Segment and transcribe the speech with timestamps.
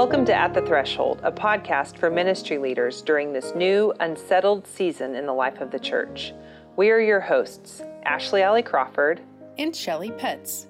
[0.00, 5.14] Welcome to At the Threshold, a podcast for ministry leaders during this new, unsettled season
[5.14, 6.32] in the life of the church.
[6.76, 9.20] We are your hosts, Ashley Alley Crawford
[9.58, 10.64] and Shelley Petz.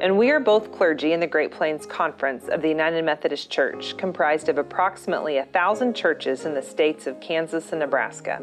[0.00, 3.94] And we are both clergy in the Great Plains Conference of the United Methodist Church,
[3.98, 8.38] comprised of approximately a thousand churches in the states of Kansas and Nebraska.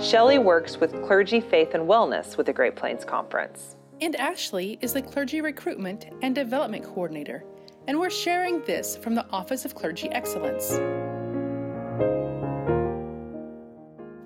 [0.00, 3.74] Shelley works with Clergy Faith and Wellness with the Great Plains Conference.
[4.02, 7.44] And Ashley is the Clergy Recruitment and Development Coordinator,
[7.86, 10.72] and we're sharing this from the Office of Clergy Excellence.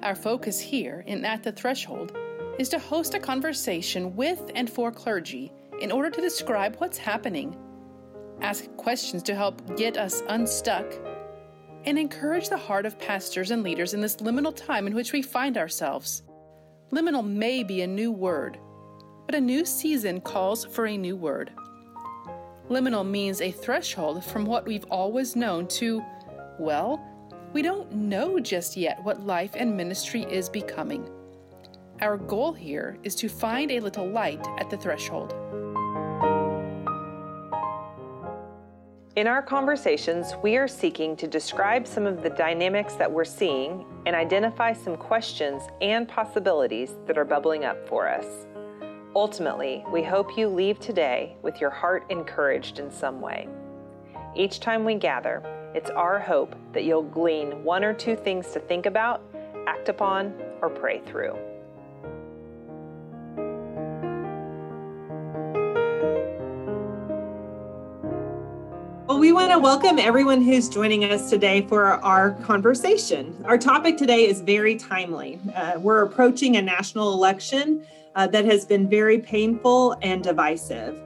[0.03, 2.17] Our focus here in At the Threshold
[2.59, 5.53] is to host a conversation with and for clergy
[5.83, 7.55] in order to describe what's happening,
[8.41, 10.91] ask questions to help get us unstuck,
[11.85, 15.21] and encourage the heart of pastors and leaders in this liminal time in which we
[15.21, 16.23] find ourselves.
[16.93, 18.59] Liminal may be a new word,
[19.27, 21.51] but a new season calls for a new word.
[22.71, 26.03] Liminal means a threshold from what we've always known to,
[26.59, 27.05] well,
[27.53, 31.09] we don't know just yet what life and ministry is becoming.
[32.01, 35.35] Our goal here is to find a little light at the threshold.
[39.17, 43.87] In our conversations, we are seeking to describe some of the dynamics that we're seeing
[44.05, 48.46] and identify some questions and possibilities that are bubbling up for us.
[49.17, 53.49] Ultimately, we hope you leave today with your heart encouraged in some way.
[54.35, 55.43] Each time we gather,
[55.75, 59.23] it's our hope that you'll glean one or two things to think about,
[59.67, 61.33] act upon, or pray through.
[69.07, 73.43] Well, we want to welcome everyone who's joining us today for our conversation.
[73.47, 75.41] Our topic today is very timely.
[75.55, 77.87] Uh, we're approaching a national election
[78.17, 81.01] uh, that has been very painful and divisive.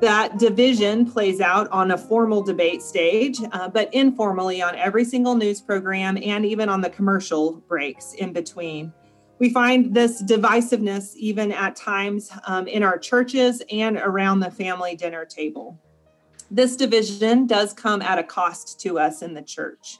[0.00, 5.34] That division plays out on a formal debate stage, uh, but informally on every single
[5.34, 8.92] news program and even on the commercial breaks in between.
[9.38, 14.96] We find this divisiveness even at times um, in our churches and around the family
[14.96, 15.78] dinner table.
[16.50, 19.98] This division does come at a cost to us in the church.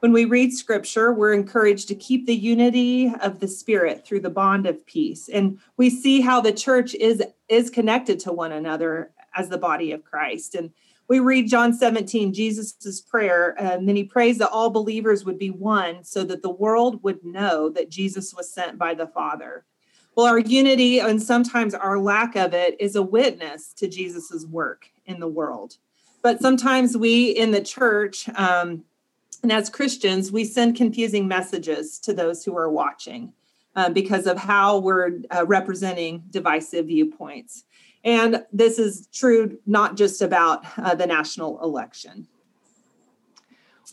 [0.00, 4.30] When we read scripture, we're encouraged to keep the unity of the spirit through the
[4.30, 5.28] bond of peace.
[5.28, 9.92] And we see how the church is is connected to one another as the body
[9.92, 10.54] of Christ.
[10.54, 10.70] And
[11.08, 15.50] we read John 17, Jesus' prayer, and then he prays that all believers would be
[15.50, 19.64] one so that the world would know that Jesus was sent by the Father.
[20.14, 24.90] Well, our unity and sometimes our lack of it is a witness to Jesus's work
[25.06, 25.76] in the world.
[26.22, 28.84] But sometimes we in the church, um,
[29.42, 33.32] and as Christians, we send confusing messages to those who are watching
[33.76, 37.64] uh, because of how we're uh, representing divisive viewpoints.
[38.04, 42.26] And this is true not just about uh, the national election.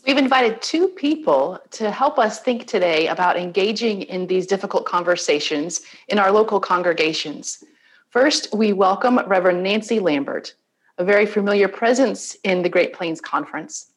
[0.06, 5.82] We've invited two people to help us think today about engaging in these difficult conversations
[6.08, 7.64] in our local congregations.
[8.10, 10.54] First, we welcome Reverend Nancy Lambert,
[10.98, 13.92] a very familiar presence in the Great Plains Conference.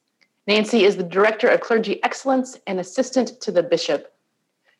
[0.49, 4.11] Nancy is the Director of Clergy Excellence and Assistant to the Bishop.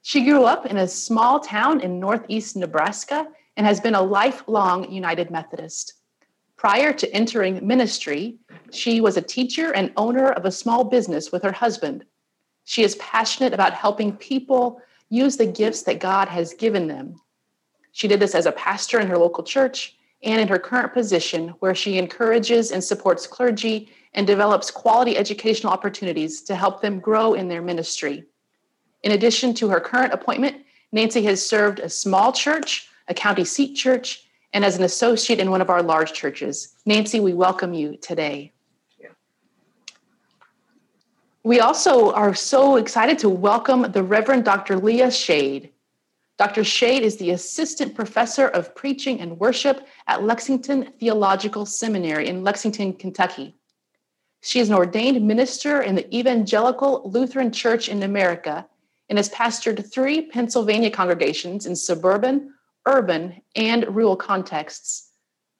[0.02, 4.91] She grew up in a small town in northeast Nebraska and has been a lifelong
[4.91, 5.94] United Methodist.
[6.58, 8.40] Prior to entering ministry,
[8.72, 12.03] she was a teacher and owner of a small business with her husband.
[12.63, 17.22] She is passionate about helping people use the gifts that God has given them.
[17.91, 21.50] She did this as a pastor in her local church and in her current position,
[21.59, 27.34] where she encourages and supports clergy and develops quality educational opportunities to help them grow
[27.34, 28.25] in their ministry.
[29.03, 30.58] In addition to her current appointment,
[30.91, 35.52] Nancy has served a small church, a county seat church, and as an associate in
[35.52, 36.75] one of our large churches.
[36.85, 38.52] Nancy, we welcome you today.
[41.44, 44.78] We also are so excited to welcome the Reverend Dr.
[44.78, 45.70] Leah Schade.
[46.40, 46.64] Dr.
[46.64, 52.94] Schade is the Assistant Professor of Preaching and Worship at Lexington Theological Seminary in Lexington,
[52.94, 53.58] Kentucky.
[54.41, 58.66] She is an ordained minister in the Evangelical Lutheran Church in America
[59.09, 62.53] and has pastored three Pennsylvania congregations in suburban,
[62.85, 65.12] urban, and rural contexts.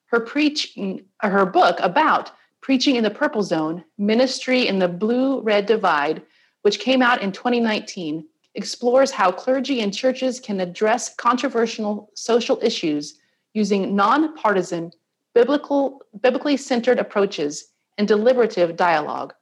[0.06, 6.22] Her preaching, her book about preaching in the purple zone, ministry in the blue-red divide,
[6.62, 8.26] which came out in 2019,
[8.56, 13.20] explores how clergy and churches can address controversial social issues
[13.54, 14.92] using nonpartisan,
[15.34, 19.34] biblical, biblically centered approaches and deliberative dialogue.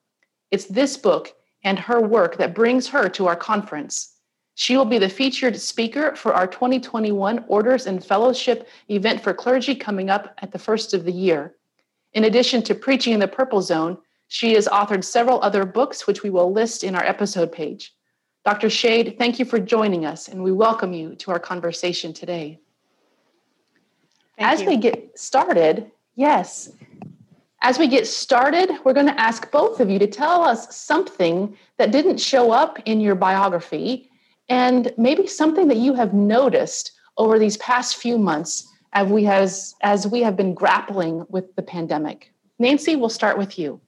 [0.52, 1.34] It's this book
[1.64, 4.14] and her work that brings her to our conference.
[4.56, 9.76] She will be the featured speaker for our 2021 Orders and Fellowship event for clergy
[9.76, 11.56] coming up at the first of the year.
[12.14, 13.98] In addition to preaching in the Purple Zone,
[14.30, 17.94] she has authored several other books, which we will list in our episode page.
[18.48, 18.70] Dr.
[18.70, 22.58] Schade, thank you for joining us, and we welcome you to our conversation today.
[24.38, 24.68] Thank As you.
[24.68, 26.72] we get started, yes,
[27.62, 31.58] as we get started, we're going to ask both of you to tell us something
[31.76, 34.10] that didn't show up in your biography
[34.48, 39.76] and maybe something that you have noticed over these past few months as we, has,
[39.82, 42.32] as we have been grappling with the pandemic.
[42.60, 43.82] Nancy, we'll start with you.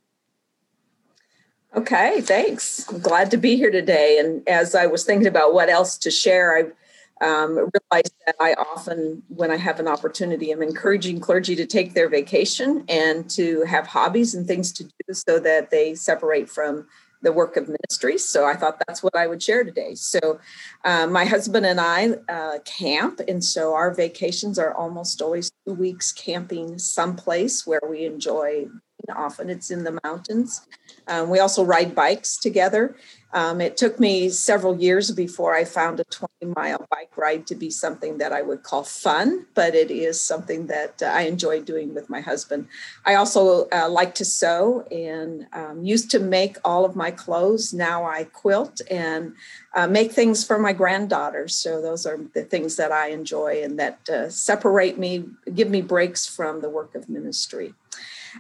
[1.76, 2.90] Okay, thanks.
[2.90, 4.18] I'm glad to be here today.
[4.18, 8.54] And as I was thinking about what else to share, I um, realized that I
[8.54, 13.64] often, when I have an opportunity, I'm encouraging clergy to take their vacation and to
[13.66, 16.88] have hobbies and things to do so that they separate from
[17.22, 18.18] the work of ministry.
[18.18, 19.94] So I thought that's what I would share today.
[19.94, 20.40] So
[20.86, 25.74] uh, my husband and I uh, camp, and so our vacations are almost always two
[25.74, 28.68] weeks camping someplace where we enjoy.
[29.16, 30.68] Often it's in the mountains.
[31.08, 32.96] Um, we also ride bikes together.
[33.32, 37.56] Um, it took me several years before I found a 20 mile bike ride to
[37.56, 41.62] be something that I would call fun, but it is something that uh, I enjoy
[41.62, 42.68] doing with my husband.
[43.06, 47.72] I also uh, like to sew and um, used to make all of my clothes.
[47.72, 49.34] Now I quilt and
[49.76, 51.54] uh, make things for my granddaughters.
[51.54, 55.82] So those are the things that I enjoy and that uh, separate me, give me
[55.84, 57.76] breaks from the work of ministry.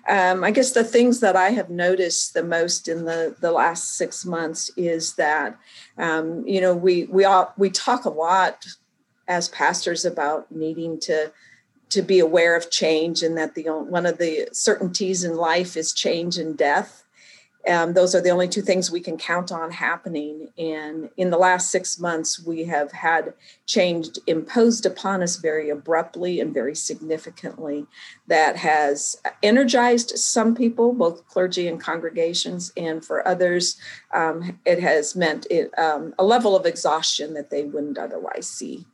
[0.08, 3.98] Um, I guess the things that I have noticed the most in the, the last
[3.98, 5.58] six months is that,
[5.98, 8.66] um, you know, we we all we talk a lot
[9.28, 11.32] as pastors about needing to
[11.90, 15.92] to be aware of change and that the one of the certainties in life is
[15.92, 17.04] change and death
[17.68, 20.48] um, those are the only two things we can count on happening.
[20.58, 23.34] And in the last six months, we have had
[23.66, 27.86] change imposed upon us very abruptly and very significantly
[28.28, 33.78] that has energized some people, both clergy and congregations, and for others,
[34.14, 38.86] um, it has meant it, um, a level of exhaustion that they wouldn't otherwise see.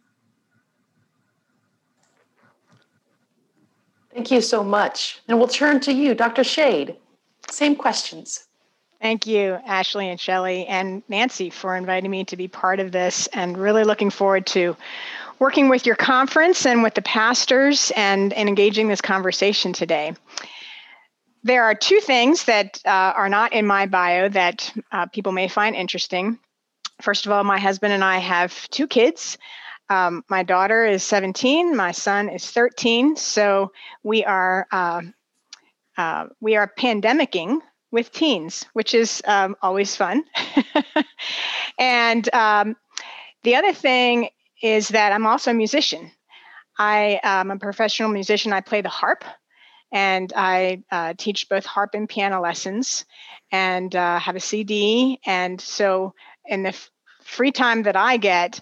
[4.12, 5.22] Thank you so much.
[5.28, 6.44] And we'll turn to you, Dr.
[6.44, 6.96] Schade.
[7.52, 8.45] Same questions.
[9.06, 13.28] Thank you, Ashley and Shelley and Nancy, for inviting me to be part of this
[13.34, 14.75] and really looking forward to
[15.38, 20.16] working with your conference and with the pastors and, and engaging this conversation today.
[21.44, 25.50] There are two things that uh, are not in my bio that uh, people may
[25.50, 26.40] find interesting.
[27.00, 29.38] First of all, my husband and I have two kids.
[29.88, 33.18] Um, my daughter is 17, my son is 13.
[33.18, 35.04] So we are uh,
[35.96, 37.62] uh we are pandemicking
[37.96, 40.24] with teens, which is um, always fun.
[41.80, 42.76] and um,
[43.44, 44.30] the other thing
[44.62, 46.12] is that I'm also a musician.
[46.78, 48.52] I am a professional musician.
[48.52, 49.24] I play the harp
[49.94, 53.06] and I uh, teach both harp and piano lessons
[53.50, 55.20] and uh, have a CD.
[55.26, 56.14] And so,
[56.46, 56.92] in the f-
[57.24, 58.60] free time that I get,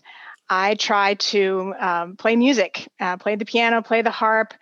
[0.48, 4.54] I try to um, play music, uh, play the piano, play the harp,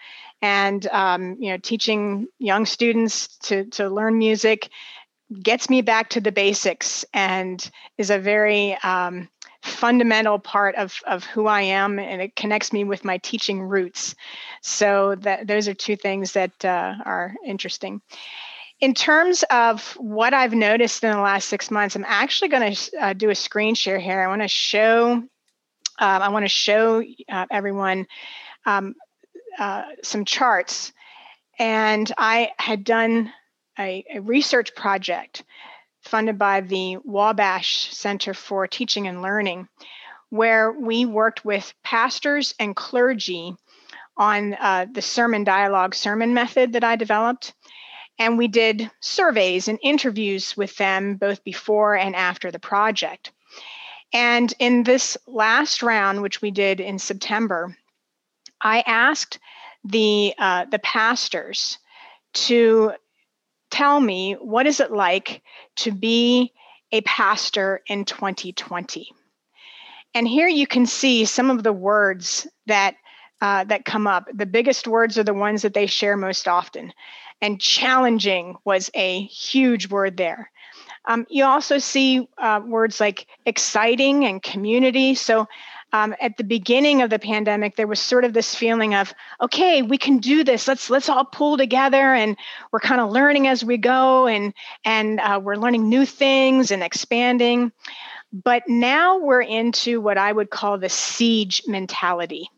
[0.42, 4.70] and um, you know teaching young students to to learn music
[5.42, 9.30] gets me back to the basics and is a very um,
[9.62, 14.16] fundamental part of, of who I am, and it connects me with my teaching roots.
[14.62, 18.02] So that those are two things that uh, are interesting.
[18.80, 22.98] In terms of what I've noticed in the last six months, I'm actually going to
[23.00, 24.22] uh, do a screen share here.
[24.22, 25.24] I want to show.
[26.00, 28.08] Um, I want to show uh, everyone
[28.66, 28.96] um,
[29.58, 30.92] uh, some charts,
[31.60, 33.32] and I had done
[33.78, 35.44] a, a research project
[36.02, 39.68] funded by the Wabash Center for Teaching and Learning,
[40.30, 43.56] where we worked with pastors and clergy
[44.18, 47.54] on uh, the sermon dialogue sermon method that I developed.
[48.20, 53.32] And we did surveys and interviews with them both before and after the project.
[54.14, 57.76] And in this last round, which we did in September,
[58.62, 59.40] I asked
[59.84, 61.78] the uh, the pastors
[62.34, 62.94] to
[63.70, 65.42] tell me what is it like
[65.78, 66.54] to be
[66.92, 69.12] a pastor in 2020
[70.14, 72.96] and here you can see some of the words that
[73.42, 74.28] uh, that come up.
[74.34, 76.94] The biggest words are the ones that they share most often.
[77.42, 80.52] And challenging was a huge word there.
[81.06, 85.16] Um, you also see uh, words like exciting and community.
[85.16, 85.48] So
[85.94, 89.82] um, at the beginning of the pandemic there was sort of this feeling of okay
[89.82, 92.38] we can do this let's let's all pull together and
[92.72, 94.54] we're kind of learning as we go and
[94.86, 97.72] and uh, we're learning new things and expanding
[98.32, 102.50] but now we're into what i would call the siege mentality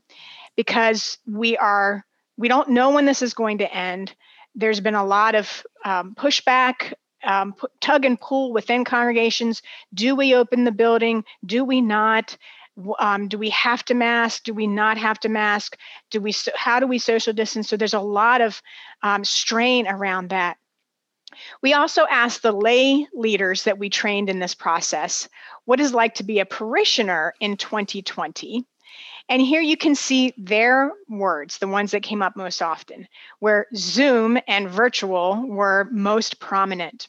[0.55, 2.05] because we are
[2.37, 4.13] we don't know when this is going to end
[4.55, 9.61] there's been a lot of um, pushback, um, tug and pull within congregations.
[9.93, 11.23] Do we open the building?
[11.45, 12.37] Do we not?
[12.99, 14.43] Um, do we have to mask?
[14.43, 15.77] Do we not have to mask?
[16.09, 16.33] Do we?
[16.55, 17.69] How do we social distance?
[17.69, 18.61] So there's a lot of
[19.03, 20.57] um, strain around that.
[21.61, 25.27] We also asked the lay leaders that we trained in this process
[25.65, 28.65] what is like to be a parishioner in 2020.
[29.29, 33.07] And here you can see their words, the ones that came up most often,
[33.39, 37.07] where Zoom and virtual were most prominent.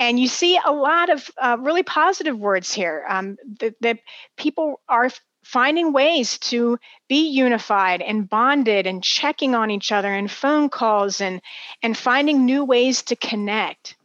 [0.00, 3.98] And you see a lot of uh, really positive words here um, that, that
[4.38, 5.10] people are
[5.44, 11.20] finding ways to be unified and bonded and checking on each other and phone calls
[11.20, 11.42] and,
[11.82, 13.96] and finding new ways to connect.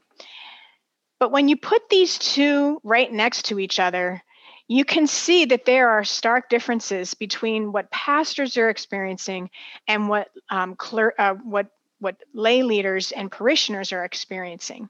[1.17, 4.21] But when you put these two right next to each other,
[4.67, 9.49] you can see that there are stark differences between what pastors are experiencing
[9.87, 11.67] and what um, cler- uh, what
[11.99, 14.89] what lay leaders and parishioners are experiencing.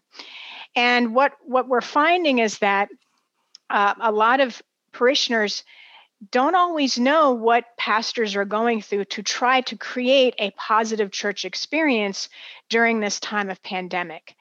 [0.75, 2.89] And what what we're finding is that
[3.69, 5.63] uh, a lot of parishioners
[6.31, 11.45] don't always know what pastors are going through to try to create a positive church
[11.45, 12.29] experience
[12.69, 14.35] during this time of pandemic.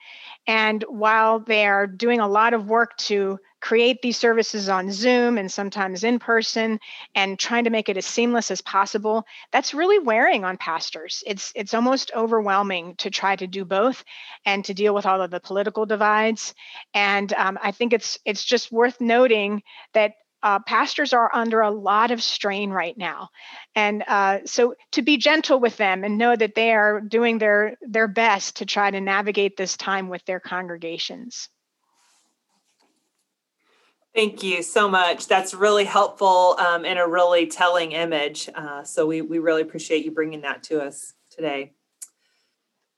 [0.47, 5.39] And while they are doing a lot of work to create these services on Zoom
[5.39, 6.79] and sometimes in person
[7.15, 11.23] and trying to make it as seamless as possible, that's really wearing on pastors.
[11.25, 14.03] It's it's almost overwhelming to try to do both
[14.45, 16.53] and to deal with all of the political divides.
[16.93, 19.63] And um, I think it's it's just worth noting
[19.95, 20.11] that
[20.43, 23.29] uh, pastors are under a lot of strain right now
[23.73, 27.77] and uh, so to be gentle with them and know that they are doing their
[27.81, 31.49] their best to try to navigate this time with their congregations
[34.15, 35.27] Thank you so much.
[35.27, 38.49] That's really helpful um, and a really telling image.
[38.55, 41.73] Uh, so we, we really appreciate you bringing that to us today.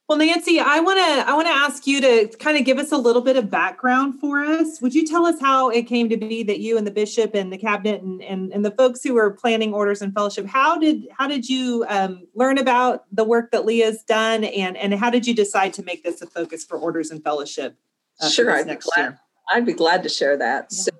[0.08, 2.92] Well, Nancy, I want to I want to ask you to kind of give us
[2.92, 4.80] a little bit of background for us.
[4.80, 7.52] Would you tell us how it came to be that you and the bishop and
[7.52, 11.08] the cabinet and and, and the folks who were planning orders and fellowship, how did
[11.10, 15.26] how did you um, learn about the work that Leah's done, and and how did
[15.26, 17.76] you decide to make this a focus for orders and fellowship?
[18.18, 19.02] Uh, sure, I'd be glad.
[19.02, 19.20] Year?
[19.52, 20.68] I'd be glad to share that.
[20.70, 20.76] Yeah.
[20.84, 20.90] So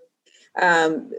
[0.61, 1.13] um,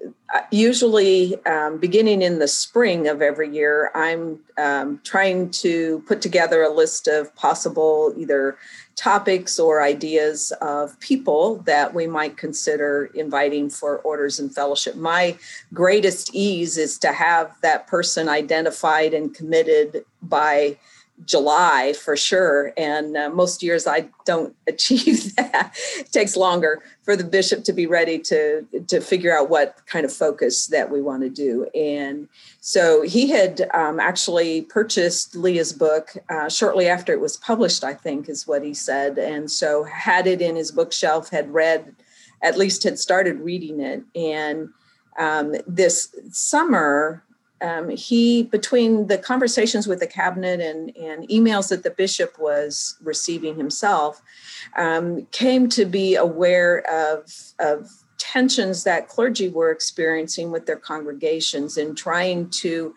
[0.52, 6.62] usually, um, beginning in the spring of every year, I'm um, trying to put together
[6.64, 8.58] a list of possible either
[8.96, 14.96] topics or ideas of people that we might consider inviting for orders and fellowship.
[14.96, 15.38] My
[15.74, 20.78] greatest ease is to have that person identified and committed by
[21.26, 22.72] July for sure.
[22.78, 25.76] And uh, most years I don't achieve that.
[25.98, 30.06] it takes longer for the bishop to be ready to to figure out what kind
[30.06, 31.68] of focus that we want to do.
[31.76, 32.28] And
[32.62, 37.84] so he had um, actually purchased Leah's book uh, shortly after it was published.
[37.84, 39.18] I think is what he said.
[39.18, 41.96] And so had it in his bookshelf, had read,
[42.42, 44.70] at least had started reading it, and
[45.18, 47.24] um, this summer
[47.62, 52.98] um, he between the conversations with the cabinet and, and emails that the bishop was
[53.02, 54.22] receiving himself
[54.78, 61.78] um, came to be aware of, of tensions that clergy were experiencing with their congregations
[61.78, 62.94] in trying to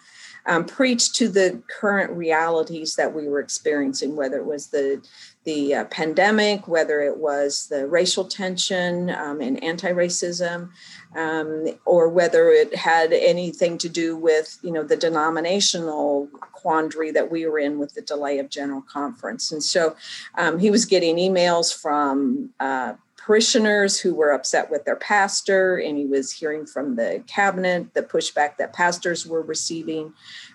[0.46, 5.02] um, preach to the current realities that we were experiencing, whether it was the
[5.44, 10.70] the uh, pandemic, whether it was the racial tension um, and anti-racism,
[11.16, 17.30] um, or whether it had anything to do with you know the denominational quandary that
[17.30, 19.50] we were in with the delay of general conference.
[19.50, 19.96] And so
[20.38, 25.96] um, he was getting emails from uh, parishioners who were upset with their pastor and
[25.96, 30.12] he was hearing from the cabinet the pushback that pastors were receiving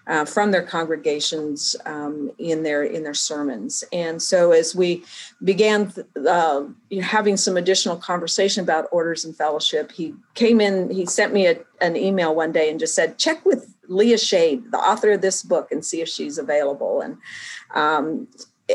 [0.07, 3.83] uh, from their congregations um, in their in their sermons.
[3.91, 5.03] And so, as we
[5.43, 5.93] began
[6.27, 6.63] uh,
[7.01, 10.89] having some additional conversation about orders and fellowship, he came in.
[10.89, 14.71] He sent me a, an email one day and just said, "Check with Leah Schade,
[14.71, 17.17] the author of this book, and see if she's available." And
[17.75, 18.27] um,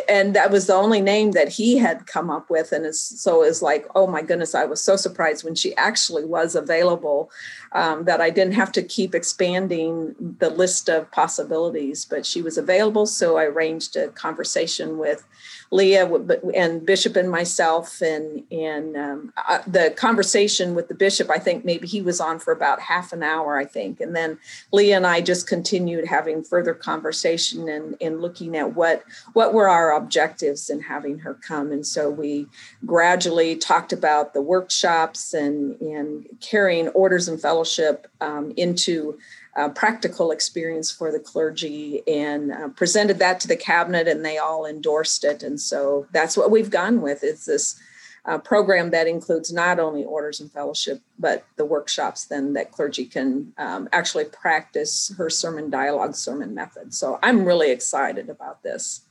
[0.09, 3.61] and that was the only name that he had come up with and so it's
[3.61, 7.31] like oh my goodness i was so surprised when she actually was available
[7.73, 12.57] um, that i didn't have to keep expanding the list of possibilities but she was
[12.57, 15.27] available so i arranged a conversation with
[15.73, 16.07] Leah
[16.55, 19.33] and Bishop and myself, and and um,
[19.67, 21.31] the conversation with the bishop.
[21.31, 23.57] I think maybe he was on for about half an hour.
[23.57, 24.39] I think, and then
[24.71, 29.03] Leah and I just continued having further conversation and and looking at what
[29.33, 31.73] what were our objectives in having her come.
[31.73, 32.47] And so we
[32.85, 39.19] gradually talked about the workshops and and carrying orders and fellowship um, into
[39.55, 44.39] a practical experience for the clergy and uh, presented that to the cabinet and they
[44.39, 47.79] all endorsed it and so that's what we've gone with is this
[48.25, 53.05] uh, program that includes not only orders and fellowship but the workshops then that clergy
[53.05, 59.03] can um, actually practice her sermon dialogue sermon method so i'm really excited about this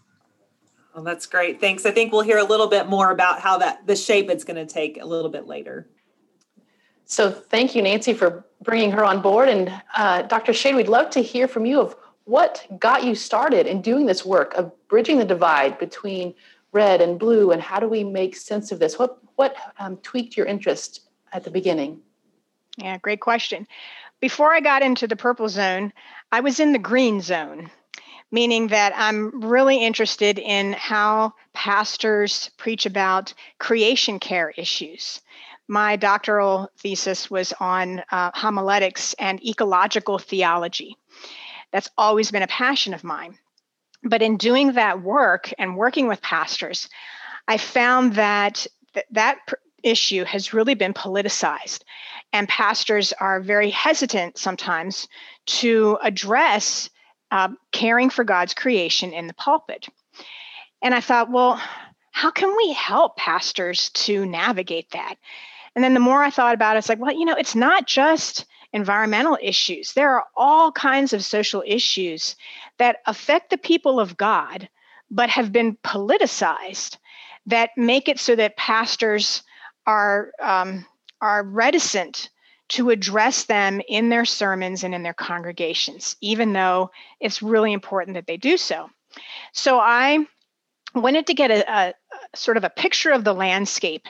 [0.94, 1.62] well, that's great.
[1.62, 1.86] Thanks.
[1.86, 4.58] I think we'll hear a little bit more about how that the shape it's going
[4.58, 5.88] to take a little bit later.
[7.06, 9.50] So thank you, Nancy, for bringing her on board.
[9.50, 10.54] And uh, Dr.
[10.54, 14.26] Schade, we'd love to hear from you of what got you started in doing this
[14.26, 16.34] work of bridging the divide between
[16.72, 18.98] red and blue, and how do we make sense of this?
[18.98, 22.00] What what um, tweaked your interest at the beginning?
[22.78, 23.68] Yeah, great question.
[24.20, 25.92] Before I got into the purple zone,
[26.32, 27.70] I was in the green zone,
[28.32, 35.22] meaning that I'm really interested in how pastors preach about creation care issues
[35.72, 40.98] my doctoral thesis was on uh, homiletics and ecological theology.
[41.72, 43.38] That's always been a passion of mine.
[44.04, 46.90] But in doing that work and working with pastors,
[47.48, 51.84] I found that th- that pr- issue has really been politicized.
[52.34, 55.08] And pastors are very hesitant sometimes
[55.62, 56.90] to address
[57.32, 59.88] uh, caring for God's creation in the pulpit.
[60.82, 61.62] And I thought, well,
[62.12, 65.16] how can we help pastors to navigate that?
[65.76, 67.88] And then the more I thought about it, it's like, well, you know, it's not
[67.88, 69.94] just environmental issues.
[69.94, 72.36] There are all kinds of social issues
[72.78, 74.70] that affect the people of God,
[75.10, 76.98] but have been politicized
[77.46, 79.44] that make it so that pastors
[79.86, 80.86] are um,
[81.22, 82.30] are reticent
[82.70, 88.16] to address them in their sermons and in their congregations, even though it's really important
[88.16, 88.90] that they do so.
[89.52, 90.26] So I
[90.96, 91.94] wanted to get a, a, a
[92.38, 94.08] sort of a picture of the landscape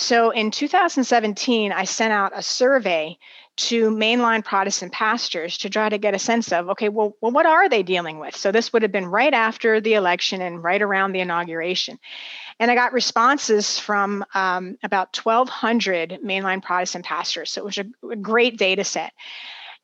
[0.00, 3.18] so in 2017, I sent out a survey
[3.56, 7.46] to mainline Protestant pastors to try to get a sense of okay, well, well, what
[7.46, 8.36] are they dealing with?
[8.36, 11.98] So this would have been right after the election and right around the inauguration.
[12.60, 17.50] And I got responses from um, about 1,200 mainline Protestant pastors.
[17.50, 19.12] So it was a, a great data set.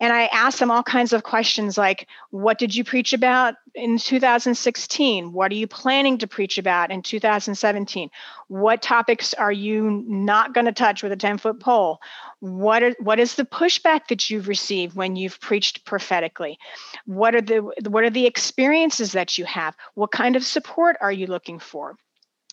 [0.05, 3.97] And I asked them all kinds of questions like, what did you preach about in
[3.97, 5.33] 2016?
[5.33, 8.11] What are you planning to preach about in 2017?
[8.49, 12.03] What topics are you not going to touch with a 10 foot pole?
[12.41, 16.59] What, are, what is the pushback that you've received when you've preached prophetically?
[17.07, 19.75] What are the what are the experiences that you have?
[19.95, 21.97] What kind of support are you looking for?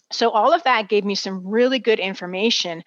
[0.09, 2.85] So all of that gave me some really good information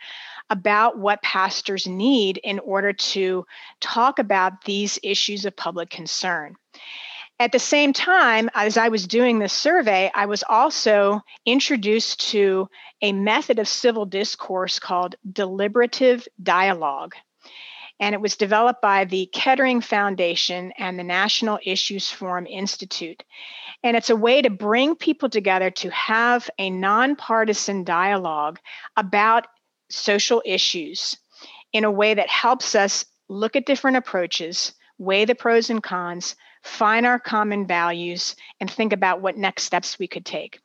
[0.51, 3.47] about what pastors need in order to
[3.81, 6.55] talk about these issues of public concern.
[7.41, 12.69] At the same time, as I was doing this survey, I was also introduced to
[13.03, 17.15] a method of civil discourse called deliberative dialogue.
[17.99, 23.23] And it was developed by the Kettering Foundation and the National Issues Forum Institute.
[23.83, 28.59] And it's a way to bring people together to have a nonpartisan dialogue
[28.97, 29.47] about
[29.91, 31.17] social issues
[31.73, 36.37] in a way that helps us look at different approaches, weigh the pros and cons,
[36.63, 40.61] find our common values, and think about what next steps we could take.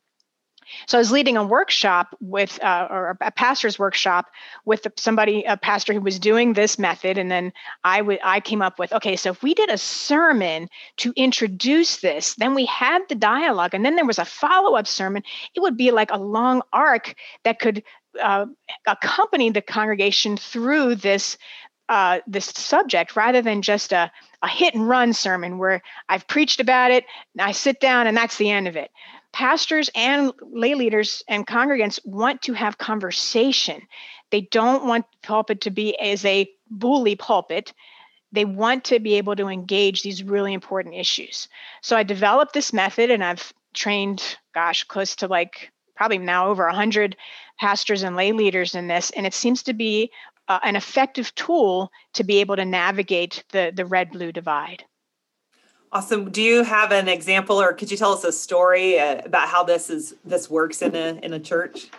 [0.88, 4.27] So I was leading a workshop with, uh, or a pastor's workshop
[4.65, 7.53] with somebody, a pastor who was doing this method, and then
[7.84, 11.97] I would I came up with, okay, so if we did a sermon to introduce
[11.97, 15.23] this, then we had the dialogue, and then there was a follow up sermon.
[15.55, 17.84] It would be like a long arc that could
[18.22, 18.45] uh,
[18.88, 21.38] accompany the congregation through this
[21.89, 24.12] uh, this subject rather than just a,
[24.43, 28.15] a hit and run sermon where I've preached about it, and I sit down, and
[28.15, 28.91] that's the end of it.
[29.34, 33.82] Pastors and lay leaders and congregants want to have conversation.
[34.32, 37.74] They don't want the pulpit to be as a bully pulpit.
[38.32, 41.48] They want to be able to engage these really important issues.
[41.82, 46.65] So I developed this method and I've trained, gosh, close to like probably now over
[46.65, 47.15] 100
[47.60, 50.12] pastors and lay leaders in this, and it seems to be
[50.48, 54.84] uh, an effective tool to be able to navigate the, the red blue divide.
[55.91, 56.30] Awesome.
[56.30, 59.63] Do you have an example, or could you tell us a story uh, about how
[59.63, 61.89] this is this works in a in a church?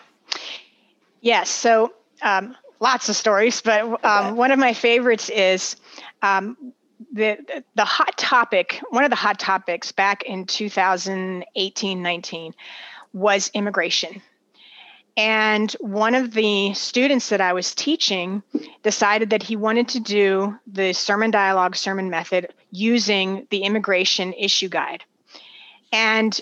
[1.21, 1.51] Yes.
[1.51, 1.93] So
[2.23, 5.75] um, lots of stories, but um, one of my favorites is
[6.23, 6.73] um,
[7.13, 8.81] the the hot topic.
[8.91, 12.55] One of the hot topics back in 2018 19
[13.13, 14.23] was immigration.
[15.21, 18.43] And one of the students that I was teaching
[18.83, 24.71] decided that he wanted to do the sermon dialogue sermon method using the immigration issue
[24.71, 25.05] guide.
[25.93, 26.41] And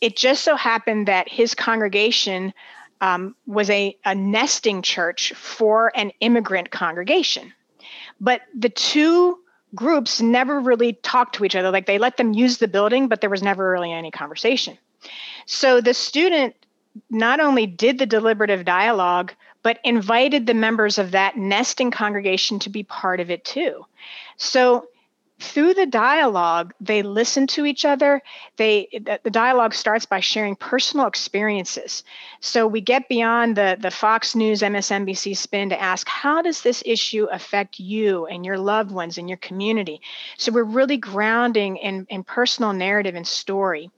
[0.00, 2.54] it just so happened that his congregation
[3.02, 7.52] um, was a, a nesting church for an immigrant congregation.
[8.18, 9.38] but the two
[9.74, 11.70] groups never really talked to each other.
[11.70, 14.78] Like they let them use the building, but there was never really any conversation.
[15.44, 16.56] So the student
[17.10, 19.32] not only did the deliberative dialogue,
[19.62, 23.84] but invited the members of that nesting congregation to be part of it too.
[24.36, 24.88] So
[25.38, 28.22] through the dialogue they listen to each other.
[28.56, 28.88] They
[29.22, 32.04] the dialogue starts by sharing personal experiences.
[32.40, 36.82] So we get beyond the the fox news msnbc spin to ask how does this
[36.86, 40.00] issue affect you and your loved ones and your community?
[40.38, 43.90] So we're really grounding in in personal narrative and story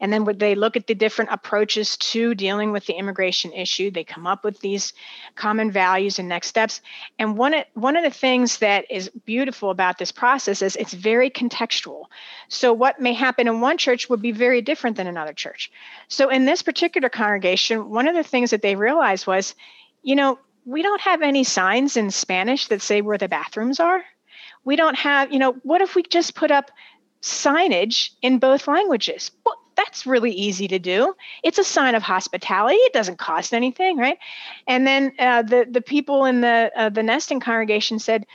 [0.00, 3.90] and then they look at the different approaches to dealing with the immigration issue.
[3.90, 4.92] They come up with these
[5.36, 6.80] common values and next steps.
[7.18, 10.94] And one of, one of the things that is beautiful about this process is it's
[10.94, 12.06] very contextual.
[12.48, 15.70] So what may happen in one church would be very different than another church.
[16.08, 19.54] So in this particular congregation, one of the things that they realized was,
[20.02, 24.04] you know, we don't have any signs in Spanish that say where the bathrooms are.
[24.64, 26.70] We don't have, you know, what if we just put up
[27.22, 29.30] signage in both languages?
[29.44, 31.14] Well, that's really easy to do.
[31.42, 32.76] It's a sign of hospitality.
[32.76, 34.18] It doesn't cost anything, right?
[34.66, 38.26] And then uh, the the people in the uh, the nesting congregation said,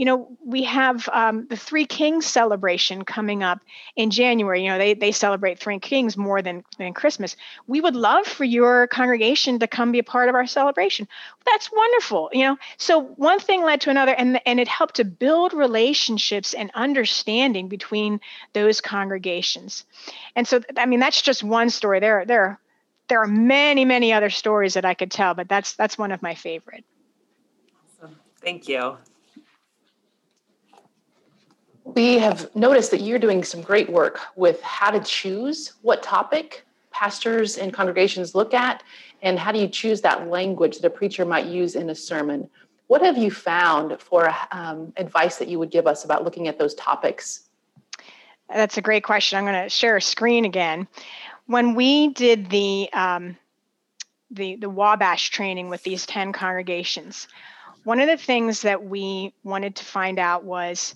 [0.00, 3.60] you know, we have um, the Three Kings celebration coming up
[3.96, 4.64] in January.
[4.64, 7.36] You know, they, they celebrate Three Kings more than, than Christmas.
[7.66, 11.06] We would love for your congregation to come be a part of our celebration.
[11.44, 12.30] That's wonderful.
[12.32, 16.54] You know, so one thing led to another, and, and it helped to build relationships
[16.54, 18.22] and understanding between
[18.54, 19.84] those congregations.
[20.34, 22.00] And so, I mean, that's just one story.
[22.00, 22.58] There, there,
[23.08, 26.22] there are many, many other stories that I could tell, but that's that's one of
[26.22, 26.86] my favorite.
[28.40, 28.96] Thank you.
[31.84, 36.64] We have noticed that you're doing some great work with how to choose what topic
[36.90, 38.82] pastors and congregations look at,
[39.22, 42.48] and how do you choose that language that a preacher might use in a sermon.
[42.88, 46.58] What have you found for um, advice that you would give us about looking at
[46.58, 47.48] those topics?
[48.48, 49.38] That's a great question.
[49.38, 50.88] I'm going to share a screen again.
[51.46, 53.36] When we did the um,
[54.30, 57.28] the the Wabash training with these 10 congregations,
[57.84, 60.94] one of the things that we wanted to find out was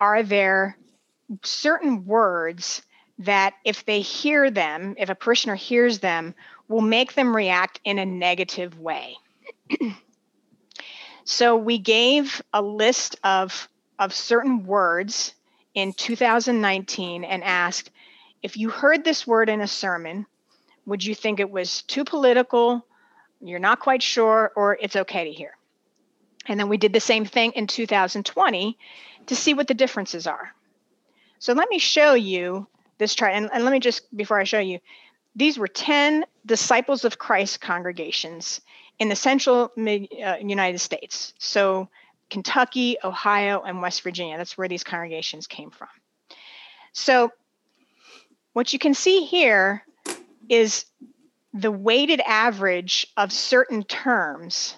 [0.00, 0.76] are there
[1.42, 2.82] certain words
[3.18, 6.34] that if they hear them, if a parishioner hears them,
[6.68, 9.16] will make them react in a negative way?
[11.24, 15.34] so we gave a list of, of certain words
[15.74, 17.90] in 2019 and asked
[18.42, 20.26] if you heard this word in a sermon,
[20.86, 22.84] would you think it was too political,
[23.40, 25.56] you're not quite sure, or it's okay to hear?
[26.46, 28.76] And then we did the same thing in 2020
[29.26, 30.54] to see what the differences are.
[31.38, 32.66] So let me show you
[32.98, 33.34] this chart.
[33.34, 34.80] And, and let me just, before I show you,
[35.36, 38.60] these were 10 disciples of Christ congregations
[38.98, 41.34] in the central mid, uh, United States.
[41.38, 41.88] So
[42.30, 44.36] Kentucky, Ohio, and West Virginia.
[44.36, 45.88] That's where these congregations came from.
[46.92, 47.32] So
[48.52, 49.84] what you can see here
[50.48, 50.86] is
[51.52, 54.76] the weighted average of certain terms.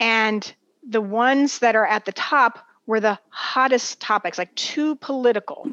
[0.00, 0.52] And
[0.86, 5.70] the ones that are at the top were the hottest topics, like too political.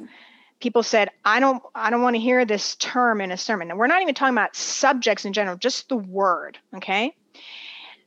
[0.60, 3.72] People said, I don't I don't want to hear this term in a sermon.
[3.72, 6.60] And we're not even talking about subjects in general, just the word.
[6.76, 7.16] Okay.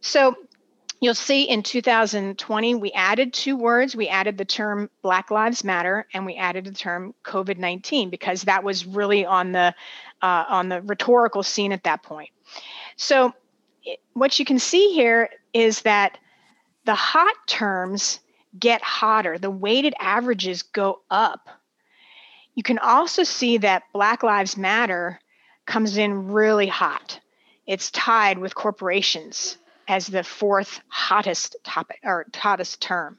[0.03, 0.37] So
[1.01, 3.97] you'll see in 2020, we added two words.
[3.97, 8.43] We added the term Black Lives Matter and we added the term COVID 19 because
[8.43, 9.75] that was really on the
[10.21, 12.31] uh, on the rhetorical scene at that point.
[12.97, 13.33] So
[14.13, 16.19] what you can see here is that
[16.85, 18.21] the hot terms
[18.59, 21.49] get hotter, the weighted averages go up.
[22.55, 25.21] You can also see that Black Lives Matter
[25.67, 27.21] comes in really hot.
[27.67, 33.19] It's tied with corporations as the fourth hottest topic or hottest term.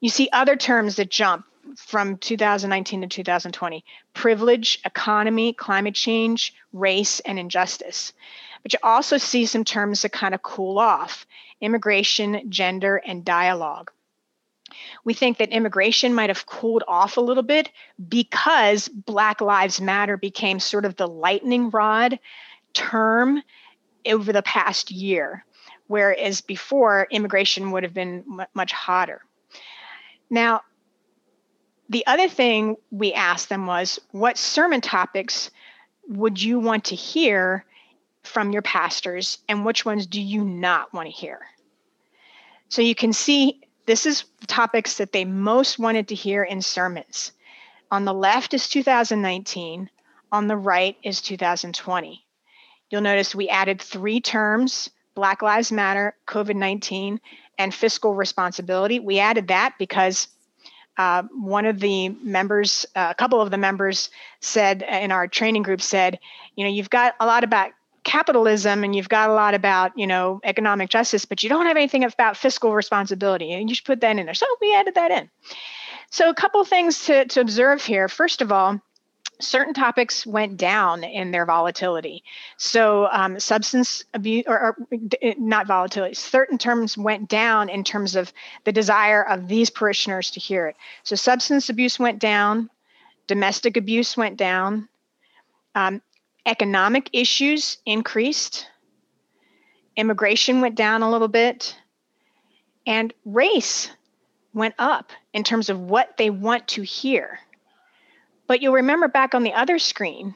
[0.00, 7.20] You see other terms that jump from 2019 to 2020 privilege, economy, climate change, race,
[7.20, 8.12] and injustice.
[8.62, 11.26] But you also see some terms that kind of cool off
[11.60, 13.90] immigration, gender, and dialogue.
[15.04, 17.70] We think that immigration might have cooled off a little bit
[18.08, 22.18] because Black Lives Matter became sort of the lightning rod
[22.72, 23.42] term
[24.06, 25.44] over the past year,
[25.86, 29.22] whereas before immigration would have been m- much hotter.
[30.30, 30.62] Now,
[31.88, 35.50] the other thing we asked them was what sermon topics
[36.08, 37.64] would you want to hear
[38.22, 41.40] from your pastors and which ones do you not want to hear?
[42.68, 47.32] So you can see this is topics that they most wanted to hear in sermons.
[47.90, 49.90] On the left is 2019,
[50.32, 52.24] on the right is 2020.
[52.90, 57.20] You'll notice we added three terms Black Lives Matter, COVID 19,
[57.58, 58.98] and fiscal responsibility.
[58.98, 60.28] We added that because
[60.96, 65.62] uh, one of the members, uh, a couple of the members said in our training
[65.62, 66.18] group said,
[66.56, 67.70] you know, you've got a lot about
[68.04, 71.76] capitalism and you've got a lot about, you know, economic justice, but you don't have
[71.76, 73.52] anything about fiscal responsibility.
[73.52, 74.34] And you should put that in there.
[74.34, 75.30] So we added that in.
[76.10, 78.08] So a couple things to, to observe here.
[78.08, 78.80] First of all,
[79.40, 82.22] certain topics went down in their volatility.
[82.56, 84.76] So, um, substance abuse, or, or,
[85.38, 88.32] not volatility, certain terms went down in terms of
[88.64, 90.76] the desire of these parishioners to hear it.
[91.02, 92.70] So, substance abuse went down,
[93.26, 94.88] domestic abuse went down,
[95.74, 96.00] um,
[96.46, 98.66] economic issues increased,
[99.96, 101.76] immigration went down a little bit,
[102.86, 103.90] and race
[104.52, 107.38] went up in terms of what they want to hear.
[108.46, 110.34] But you'll remember back on the other screen,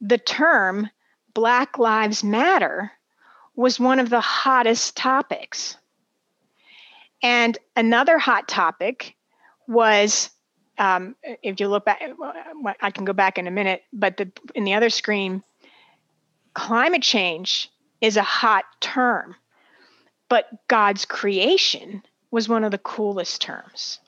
[0.00, 0.90] the term
[1.34, 2.92] Black Lives Matter
[3.54, 5.76] was one of the hottest topics.
[7.22, 9.16] And another hot topic
[9.66, 10.30] was
[10.78, 12.02] um, if you look back,
[12.80, 15.42] I can go back in a minute, but the, in the other screen,
[16.54, 19.34] climate change is a hot term,
[20.28, 23.98] but God's creation was one of the coolest terms.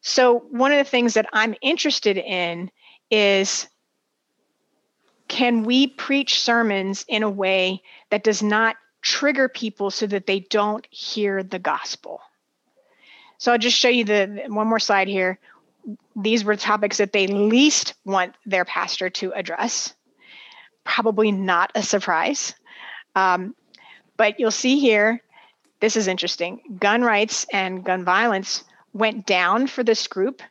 [0.00, 2.70] So, one of the things that I'm interested in
[3.10, 3.68] is
[5.26, 10.40] can we preach sermons in a way that does not trigger people so that they
[10.40, 12.20] don't hear the gospel?
[13.38, 15.38] So, I'll just show you the one more slide here.
[16.16, 19.94] These were topics that they least want their pastor to address.
[20.84, 22.54] Probably not a surprise.
[23.14, 23.54] Um,
[24.16, 25.22] but you'll see here,
[25.80, 30.42] this is interesting gun rights and gun violence went down for this group.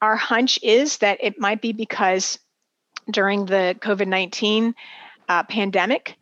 [0.00, 2.38] Our hunch is that it might be because
[3.10, 4.74] during the COVID 19
[5.28, 6.16] uh, pandemic,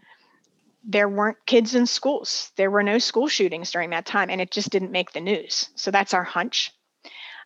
[0.85, 2.53] there weren't kids in schools.
[2.57, 5.71] There were no school shootings during that time, and it just didn't make the news.
[5.75, 6.73] So that's our hunch.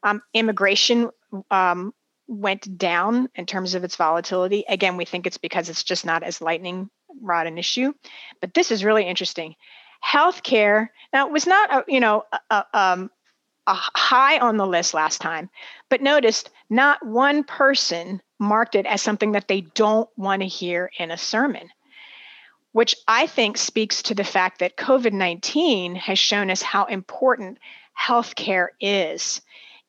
[0.04, 1.10] Um, immigration
[1.50, 1.92] um,
[2.26, 4.64] went down in terms of its volatility.
[4.68, 6.90] Again, we think it's because it's just not as lightning
[7.20, 7.92] rod an issue.
[8.40, 9.54] But this is really interesting.
[10.04, 13.10] Healthcare now it was not a, you know a, um,
[13.66, 15.48] a high on the list last time,
[15.88, 20.90] but noticed not one person marked it as something that they don't want to hear
[20.98, 21.70] in a sermon,
[22.72, 27.58] which I think speaks to the fact that COVID 19 has shown us how important
[27.98, 29.40] healthcare is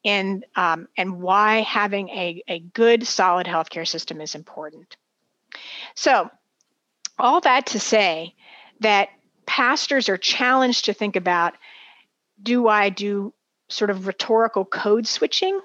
[0.06, 4.96] and, um, and why having a, a good, solid healthcare system is important.
[5.96, 6.30] So,
[7.18, 8.36] all that to say
[8.82, 9.10] that
[9.46, 11.54] pastors are challenged to think about
[12.42, 13.34] do I do
[13.70, 15.60] sort of rhetorical code switching?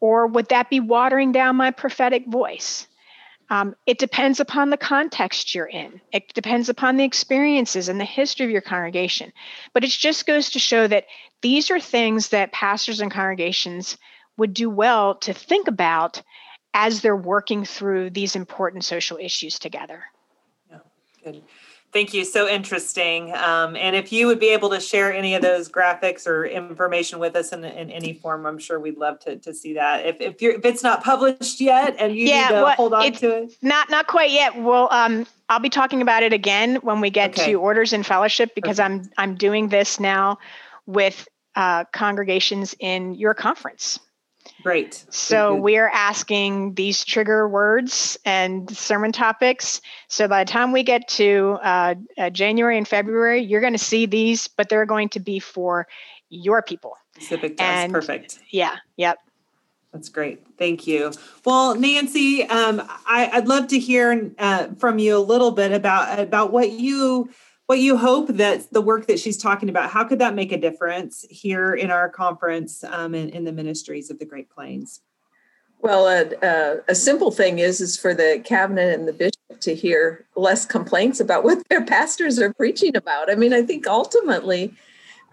[0.00, 2.87] Or would that be watering down my prophetic voice?
[3.50, 6.00] Um, it depends upon the context you're in.
[6.12, 9.32] It depends upon the experiences and the history of your congregation.
[9.72, 11.06] But it just goes to show that
[11.40, 13.96] these are things that pastors and congregations
[14.36, 16.22] would do well to think about
[16.74, 20.04] as they're working through these important social issues together.
[20.70, 20.78] Yeah,
[21.24, 21.42] good.
[21.90, 22.24] Thank you.
[22.24, 23.34] So interesting.
[23.34, 27.18] Um, and if you would be able to share any of those graphics or information
[27.18, 30.04] with us in, in any form, I'm sure we'd love to, to see that.
[30.04, 32.92] If if, you're, if it's not published yet and you yeah, need to well, hold
[32.92, 34.56] on to it, not not quite yet.
[34.56, 37.52] Well, um, I'll be talking about it again when we get okay.
[37.52, 40.38] to orders and fellowship because I'm I'm doing this now
[40.84, 43.98] with uh, congregations in your conference.
[44.62, 45.04] Great.
[45.10, 49.80] So we're asking these trigger words and sermon topics.
[50.08, 53.78] So by the time we get to uh, uh, January and February, you're going to
[53.78, 55.86] see these, but they're going to be for
[56.28, 56.96] your people.
[57.14, 58.06] Specific to and, us.
[58.06, 58.40] Perfect.
[58.50, 58.76] Yeah.
[58.96, 59.18] Yep.
[59.92, 60.44] That's great.
[60.58, 61.12] Thank you.
[61.44, 66.18] Well, Nancy, um, I, would love to hear uh, from you a little bit about
[66.18, 67.30] about what you
[67.68, 70.56] what you hope that the work that she's talking about, how could that make a
[70.56, 75.02] difference here in our conference um, and in the ministries of the Great Plains?
[75.80, 76.06] Well,
[76.42, 80.64] uh, a simple thing is is for the cabinet and the bishop to hear less
[80.64, 83.30] complaints about what their pastors are preaching about.
[83.30, 84.72] I mean, I think ultimately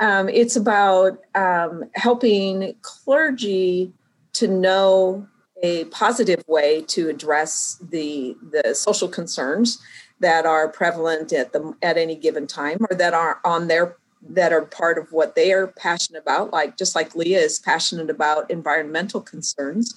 [0.02, 3.93] um, it's about um, helping clergy
[4.34, 5.26] to know
[5.63, 9.80] a positive way to address the the social concerns
[10.19, 13.97] that are prevalent at the at any given time or that are on their
[14.28, 18.10] that are part of what they are passionate about like just like leah is passionate
[18.10, 19.95] about environmental concerns.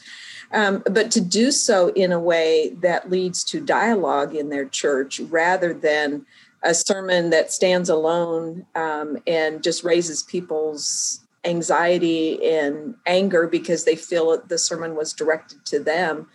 [0.52, 5.20] Um, but to do so in a way that leads to dialogue in their church
[5.20, 6.26] rather than
[6.62, 13.96] a sermon that stands alone um, and just raises people's anxiety and anger because they
[13.96, 16.28] feel the sermon was directed to them.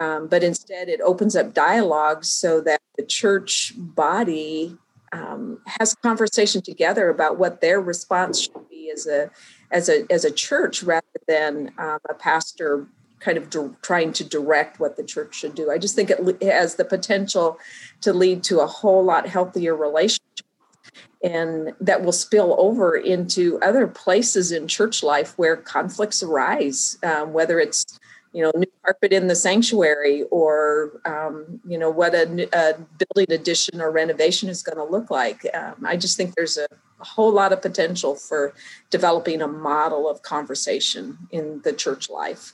[0.00, 4.76] Um, but instead it opens up dialogue so that the church body
[5.12, 9.30] um, has conversation together about what their response should be as a
[9.70, 12.86] as a as a church rather than um, a pastor
[13.18, 15.70] kind of di- trying to direct what the church should do.
[15.70, 17.58] I just think it has the potential
[18.02, 20.46] to lead to a whole lot healthier relationship
[21.22, 27.32] and that will spill over into other places in church life where conflicts arise, um,
[27.32, 27.98] whether it's
[28.32, 33.34] you know new carpet in the sanctuary or um, you know what a, a, building
[33.34, 35.46] addition or renovation is going to look like.
[35.54, 36.66] Um, I just think there's a,
[37.00, 38.54] a whole lot of potential for
[38.90, 42.52] developing a model of conversation in the church life.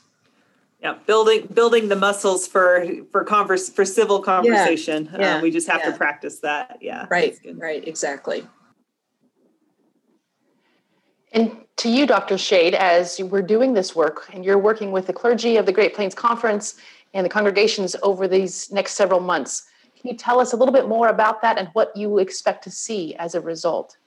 [0.81, 5.09] Yeah building building the muscles for for converse for civil conversation.
[5.13, 5.91] yeah, yeah, um, we just have yeah.
[5.91, 7.07] to practice that yeah.
[7.09, 8.45] Right right exactly
[11.31, 15.13] and to you dr Schade as we're doing this work and you're working with the
[15.13, 16.75] clergy of the great plains conference
[17.13, 19.65] and the congregations over these next several months
[19.99, 22.71] can you tell us a little bit more about that and what you expect to
[22.71, 23.97] see as a result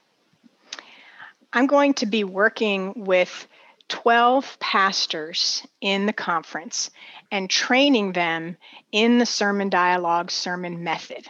[1.53, 3.47] i'm going to be working with
[3.91, 6.89] 12 pastors in the conference
[7.29, 8.55] and training them
[8.93, 11.27] in the sermon dialogue sermon method.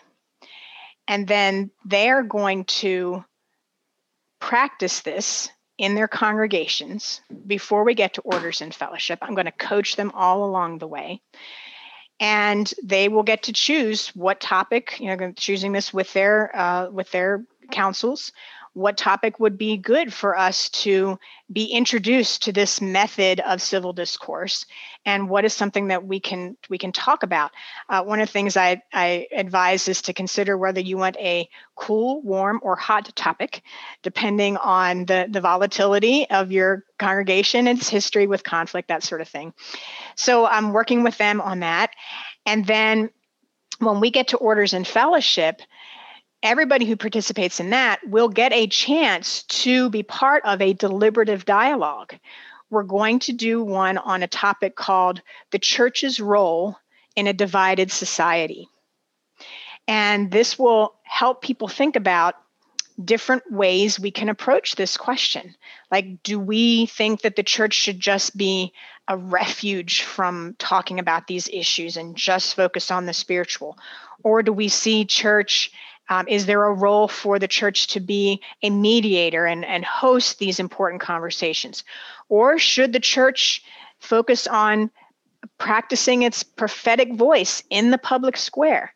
[1.08, 3.26] And then they're going to
[4.40, 5.50] practice this
[5.82, 9.18] in their congregations before we get to orders and fellowship.
[9.24, 11.22] I'm going to coach them all along the way.
[12.20, 16.92] And they will get to choose what topic, you know, choosing this with their uh,
[16.92, 18.32] with their councils,
[18.74, 21.20] what topic would be good for us to
[21.52, 24.66] be introduced to this method of civil discourse
[25.06, 27.52] and what is something that we can we can talk about?
[27.90, 31.50] Uh, one of the things I, I advise is to consider whether you want a
[31.76, 33.62] cool warm or hot topic
[34.04, 39.28] depending on the the volatility of your congregation its history with conflict that sort of
[39.28, 39.54] thing.
[40.16, 41.92] So i'm working with them on that
[42.46, 43.10] and then
[43.80, 45.62] when we get to orders and fellowship
[46.44, 51.46] everybody who participates in that will get a chance to be part of a deliberative
[51.46, 52.16] dialogue.
[52.70, 56.78] We're going to do one on a topic called the church's role
[57.16, 58.68] in a divided society.
[59.88, 62.36] And this will help people think about
[63.04, 65.56] different ways we can approach this question.
[65.90, 68.74] Like, do we think that the church should just be
[69.08, 73.78] a refuge from talking about these issues and just focus on the spiritual?
[74.24, 75.72] Or do we see church
[76.12, 80.40] um, is there a role for the church to be a mediator and, and host
[80.40, 81.86] these important conversations?
[82.28, 83.64] Or should the church
[84.00, 84.92] focus on
[85.58, 88.94] practicing its prophetic voice in the public square?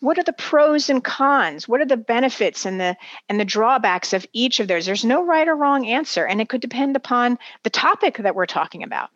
[0.00, 1.68] What are the pros and cons?
[1.68, 2.96] What are the benefits and the
[3.28, 4.86] and the drawbacks of each of those?
[4.86, 8.46] There's no right or wrong answer, and it could depend upon the topic that we're
[8.46, 9.10] talking about.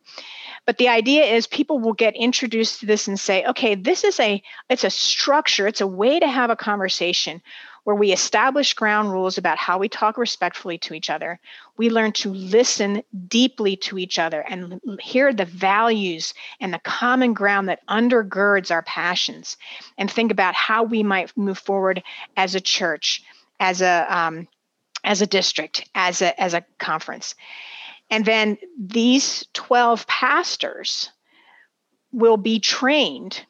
[0.69, 4.21] But the idea is people will get introduced to this and say, okay, this is
[4.21, 7.41] a it's a structure, it's a way to have a conversation
[7.85, 11.41] where we establish ground rules about how we talk respectfully to each other.
[11.79, 17.33] We learn to listen deeply to each other and hear the values and the common
[17.33, 19.57] ground that undergirds our passions
[19.97, 22.03] and think about how we might move forward
[22.37, 23.23] as a church,
[23.59, 24.47] as a um,
[25.03, 27.35] as a district, as a as a conference.
[28.11, 31.11] And then these 12 pastors
[32.13, 33.45] will be trained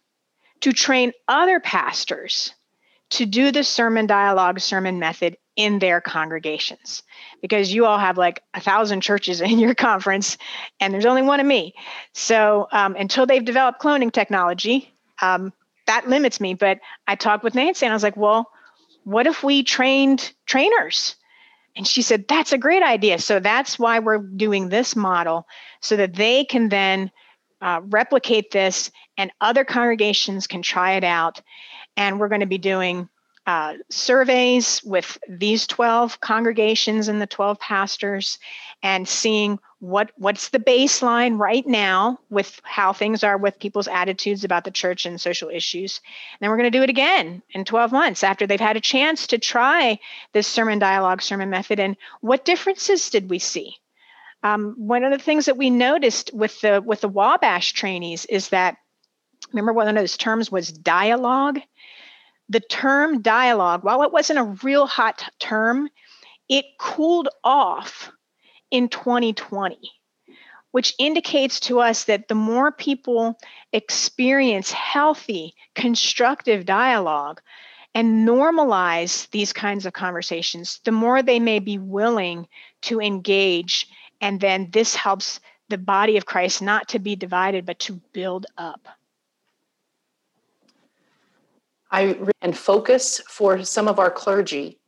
[0.61, 2.53] to train other pastors
[3.11, 7.03] to do the sermon dialogue sermon method in their congregations.
[7.41, 10.37] Because you all have like a thousand churches in your conference
[10.81, 11.75] and there's only one of me.
[12.13, 14.93] So um, until they've developed cloning technology
[15.23, 15.53] um,
[15.89, 18.49] that limits me but i talked with nancy and i was like well
[19.03, 21.17] what if we trained trainers
[21.79, 23.21] and she said, That's a great idea.
[23.21, 25.47] So that's why we're doing this model
[25.81, 27.11] so that they can then
[27.63, 31.41] uh, replicate this and other congregations can try it out.
[31.97, 33.09] And we're going to be doing
[33.49, 38.39] uh, surveys with these 12 congregations and the 12 pastors
[38.83, 44.45] and seeing what what's the baseline right now with how things are with people's attitudes
[44.45, 46.03] about the church and social issues.
[46.33, 48.83] And then we're going to do it again in 12 months after they've had a
[48.83, 49.99] chance to try
[50.35, 53.77] this sermon dialogue sermon method and what differences did we see?
[54.43, 58.51] Um, one of the things that we noticed with the with the wabash trainees is
[58.51, 58.77] that
[59.53, 61.61] remember one of those terms was dialogue
[62.49, 65.89] the term dialogue, while it wasn't a real hot term,
[66.49, 68.11] it cooled off
[68.71, 69.77] in 2020,
[70.71, 73.39] which indicates to us that the more people
[73.73, 77.41] experience healthy, constructive dialogue
[77.95, 82.47] and normalize these kinds of conversations, the more they may be willing
[82.83, 83.89] to engage.
[84.21, 88.47] And then this helps the body of Christ not to be divided, but to build
[88.57, 88.89] up.
[91.91, 94.79] I and focus for some of our clergy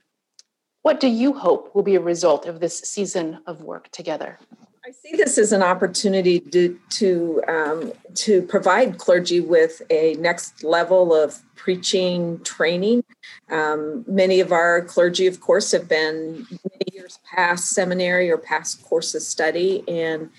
[0.83, 4.39] What do you hope will be a result of this season of work together?
[4.85, 10.65] I see this as an opportunity to to um, to provide clergy with a next
[10.65, 13.05] level of preaching training.
[13.51, 18.83] Um, many of our clergy, of course, have been many years past seminary or past
[18.83, 20.31] course of study, and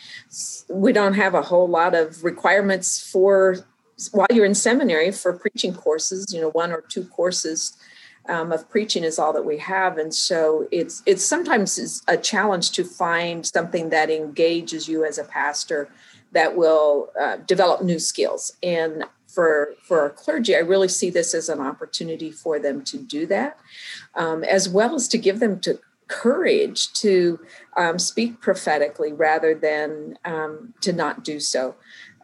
[0.68, 3.58] we don't have a whole lot of requirements for
[4.12, 6.34] while you're in seminary for preaching courses.
[6.34, 7.78] You know, one or two courses
[8.28, 12.72] um, of preaching is all that we have and so it's it's sometimes a challenge
[12.72, 15.90] to find something that engages you as a pastor
[16.32, 21.34] that will uh, develop new skills and for for our clergy i really see this
[21.34, 23.58] as an opportunity for them to do that
[24.16, 27.40] um, as well as to give them to courage to
[27.78, 31.74] um, speak prophetically rather than um, to not do so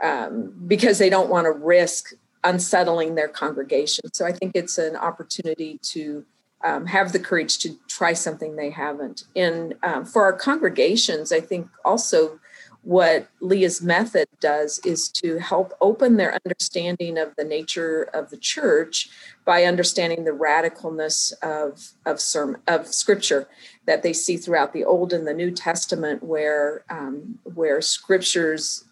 [0.01, 4.13] um, because they don't want to risk unsettling their congregation.
[4.13, 6.25] So I think it's an opportunity to
[6.63, 9.25] um, have the courage to try something they haven't.
[9.35, 12.39] And um, for our congregations, I think also
[12.83, 18.37] what Leah's method does is to help open their understanding of the nature of the
[18.37, 19.09] church
[19.43, 23.49] by understanding the radicalness of of, sermon, of scripture
[23.85, 28.85] that they see throughout the Old and the New Testament, where um, where scriptures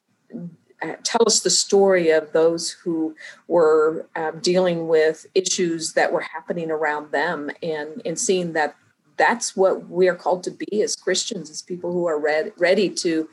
[0.81, 3.15] uh, tell us the story of those who
[3.47, 8.75] were um, dealing with issues that were happening around them and, and seeing that
[9.17, 12.89] that's what we are called to be as Christians, as people who are read, ready
[12.89, 13.29] to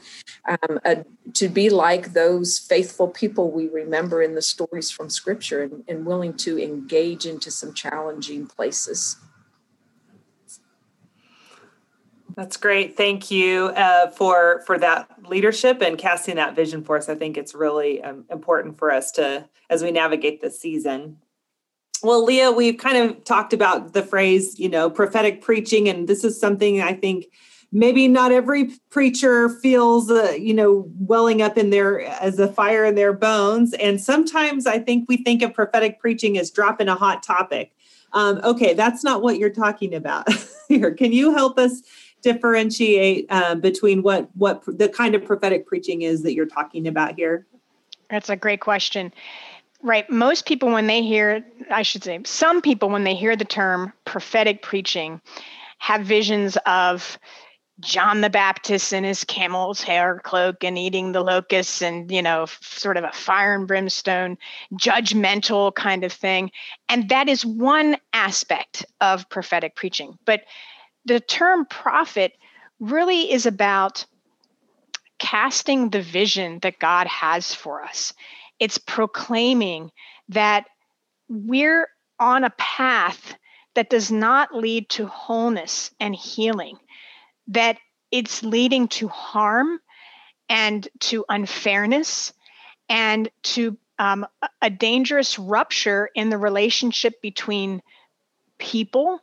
[0.48, 0.96] um, uh,
[1.34, 6.06] to be like those faithful people we remember in the stories from Scripture, and, and
[6.06, 9.16] willing to engage into some challenging places.
[12.36, 12.96] That's great.
[12.96, 17.08] Thank you uh, for for that leadership and casting that vision for us.
[17.08, 21.18] I think it's really um, important for us to as we navigate this season.
[22.02, 26.24] Well, Leah, we've kind of talked about the phrase, you know, prophetic preaching, and this
[26.24, 27.26] is something I think
[27.70, 32.84] maybe not every preacher feels, uh, you know, welling up in their as a fire
[32.84, 33.72] in their bones.
[33.74, 37.74] And sometimes I think we think of prophetic preaching as dropping a hot topic.
[38.12, 40.28] Um, okay, that's not what you're talking about
[40.68, 40.92] here.
[40.92, 41.82] Can you help us
[42.22, 47.16] differentiate uh, between what what the kind of prophetic preaching is that you're talking about
[47.16, 47.46] here?
[48.10, 49.12] That's a great question.
[49.82, 50.08] Right.
[50.08, 53.92] Most people, when they hear, I should say, some people, when they hear the term
[54.04, 55.20] prophetic preaching,
[55.78, 57.18] have visions of
[57.80, 62.46] John the Baptist in his camel's hair cloak and eating the locusts and, you know,
[62.60, 64.38] sort of a fire and brimstone,
[64.74, 66.52] judgmental kind of thing.
[66.88, 70.16] And that is one aspect of prophetic preaching.
[70.24, 70.42] But
[71.04, 72.32] the term prophet
[72.80, 74.04] really is about
[75.18, 78.12] casting the vision that God has for us.
[78.58, 79.90] It's proclaiming
[80.28, 80.66] that
[81.28, 81.88] we're
[82.18, 83.36] on a path
[83.74, 86.76] that does not lead to wholeness and healing,
[87.48, 87.78] that
[88.10, 89.80] it's leading to harm
[90.48, 92.32] and to unfairness
[92.88, 94.26] and to um,
[94.60, 97.80] a dangerous rupture in the relationship between
[98.58, 99.20] people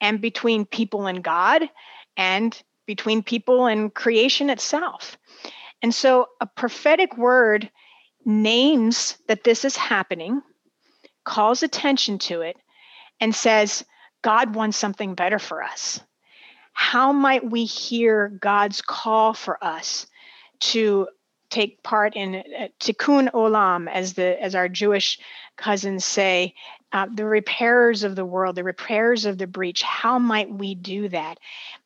[0.00, 1.68] and between people and God
[2.16, 5.18] and between people and creation itself.
[5.82, 7.70] And so a prophetic word
[8.24, 10.42] names that this is happening,
[11.24, 12.56] calls attention to it,
[13.20, 13.84] and says,
[14.22, 16.00] God wants something better for us.
[16.72, 20.06] How might we hear God's call for us
[20.60, 21.08] to
[21.50, 25.18] take part in uh, tikkun olam, as the as our Jewish
[25.56, 26.54] cousins say,
[26.92, 29.82] uh, the repairers of the world, the repairers of the breach.
[29.82, 31.38] How might we do that?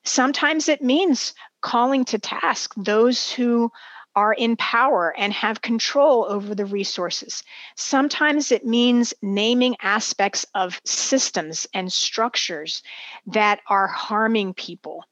[0.04, 3.70] Sometimes it means calling to task those who
[4.14, 7.42] are in power and have control over the resources.
[7.76, 12.82] Sometimes it means naming aspects of systems and structures
[13.26, 15.04] that are harming people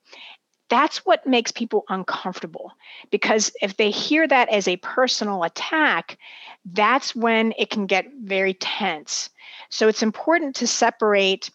[0.71, 2.73] that's what makes people uncomfortable
[3.11, 6.17] because if they hear that as a personal attack,
[6.65, 9.29] that's when it can get very tense.
[9.69, 11.51] So it's important to separate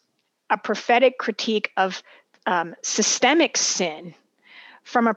[0.49, 2.03] a prophetic critique of
[2.45, 4.13] um, systemic sin
[4.83, 5.15] from a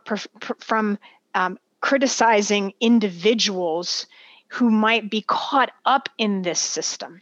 [0.58, 0.98] from
[1.34, 4.06] um, criticizing individuals
[4.48, 7.20] who might be caught up in this system.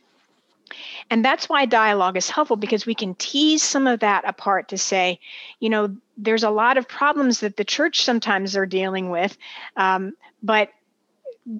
[1.10, 4.78] And that's why dialogue is helpful because we can tease some of that apart to
[4.78, 5.20] say,
[5.60, 9.36] you know, there's a lot of problems that the church sometimes are dealing with,
[9.76, 10.12] um,
[10.42, 10.70] but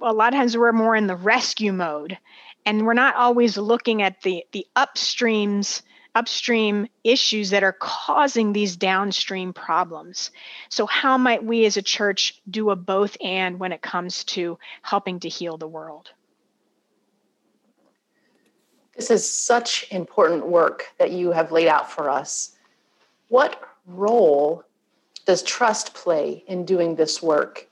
[0.02, 2.18] a lot of times we're more in the rescue mode,
[2.64, 5.82] and we're not always looking at the the upstreams
[6.16, 10.30] upstream issues that are causing these downstream problems.
[10.70, 14.58] So, how might we as a church do a both and when it comes to
[14.82, 16.10] helping to heal the world?
[18.96, 22.56] This is such important work that you have laid out for us.
[23.28, 24.64] What role
[25.26, 27.68] does trust play in doing this work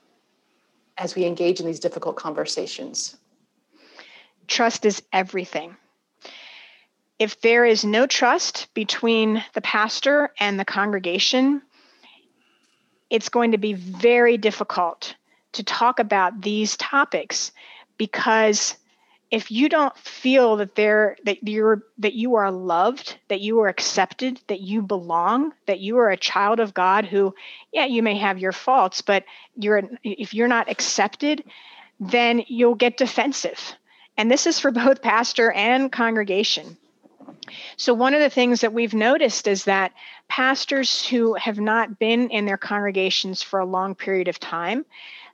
[0.97, 3.17] as we engage in these difficult conversations?
[4.47, 5.75] Trust is everything.
[7.17, 11.61] If there is no trust between the pastor and the congregation,
[13.09, 15.15] it's going to be very difficult
[15.53, 17.51] to talk about these topics
[17.97, 18.75] because
[19.31, 23.67] if you don't feel that there that you're that you are loved that you are
[23.67, 27.33] accepted that you belong that you are a child of god who
[27.71, 31.43] yeah you may have your faults but you're if you're not accepted
[31.99, 33.73] then you'll get defensive.
[34.17, 36.77] And this is for both pastor and congregation.
[37.77, 39.91] So, one of the things that we've noticed is that
[40.27, 44.85] pastors who have not been in their congregations for a long period of time,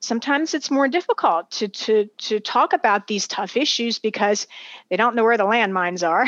[0.01, 4.47] sometimes it's more difficult to, to, to talk about these tough issues because
[4.89, 6.25] they don't know where the landmines are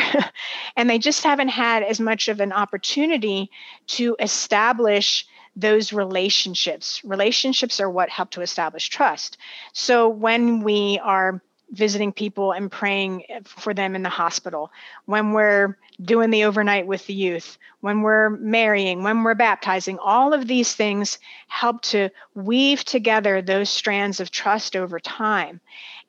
[0.78, 3.50] and they just haven't had as much of an opportunity
[3.88, 7.02] to establish those relationships.
[7.04, 9.38] Relationships are what help to establish trust.
[9.74, 11.42] So, when we are
[11.74, 14.72] visiting people and praying for them in the hospital,
[15.06, 20.34] when we're doing the overnight with the youth, when we're marrying, when we're baptizing, all
[20.34, 25.60] of these things help to weave together those strands of trust over time.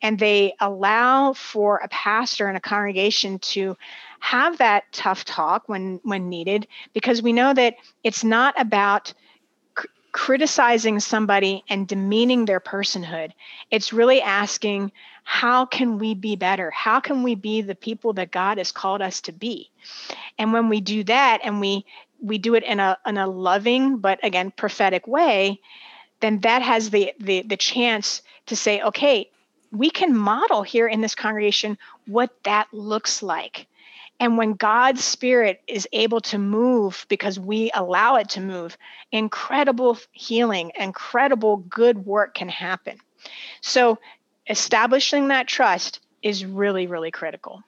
[0.01, 3.75] And they allow for a pastor and a congregation to
[4.19, 9.13] have that tough talk when when needed because we know that it's not about
[10.15, 13.31] criticizing somebody and demeaning their personhood.
[13.69, 14.93] It's really asking,
[15.25, 16.69] how can we be better?
[16.69, 19.71] How can we be the people that God has called us to be?
[20.37, 21.85] And when we do that and we
[22.21, 25.59] we do it in a in a loving but again prophetic way,
[26.19, 29.29] then that has the the the chance to say, okay,
[29.71, 33.67] we can model here in this congregation what that looks like.
[34.19, 38.77] And when God's Spirit is able to move because we allow it to move,
[39.11, 42.97] incredible healing, incredible good work can happen.
[43.61, 43.97] So,
[44.49, 47.63] establishing that trust is really, really critical.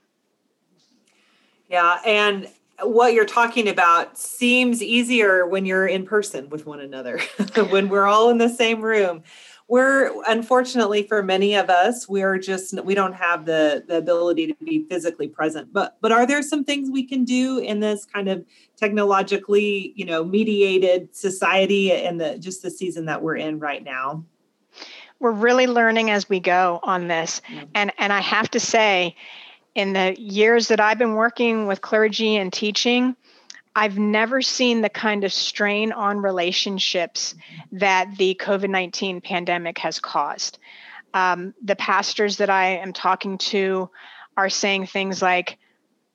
[1.69, 1.99] Yeah.
[2.05, 2.47] And
[2.81, 7.19] what you're talking about seems easier when you're in person with one another,
[7.69, 9.23] when we're all in the same room
[9.67, 14.55] we're unfortunately for many of us we're just we don't have the the ability to
[14.63, 18.29] be physically present but but are there some things we can do in this kind
[18.29, 18.45] of
[18.77, 24.23] technologically you know mediated society and the just the season that we're in right now
[25.19, 27.65] we're really learning as we go on this mm-hmm.
[27.75, 29.15] and and i have to say
[29.75, 33.15] in the years that i've been working with clergy and teaching
[33.77, 37.35] I've never seen the kind of strain on relationships
[37.73, 40.57] that the COVID 19 pandemic has caused.
[41.13, 43.91] Um, the pastors that I am talking to
[44.35, 45.59] are saying things like,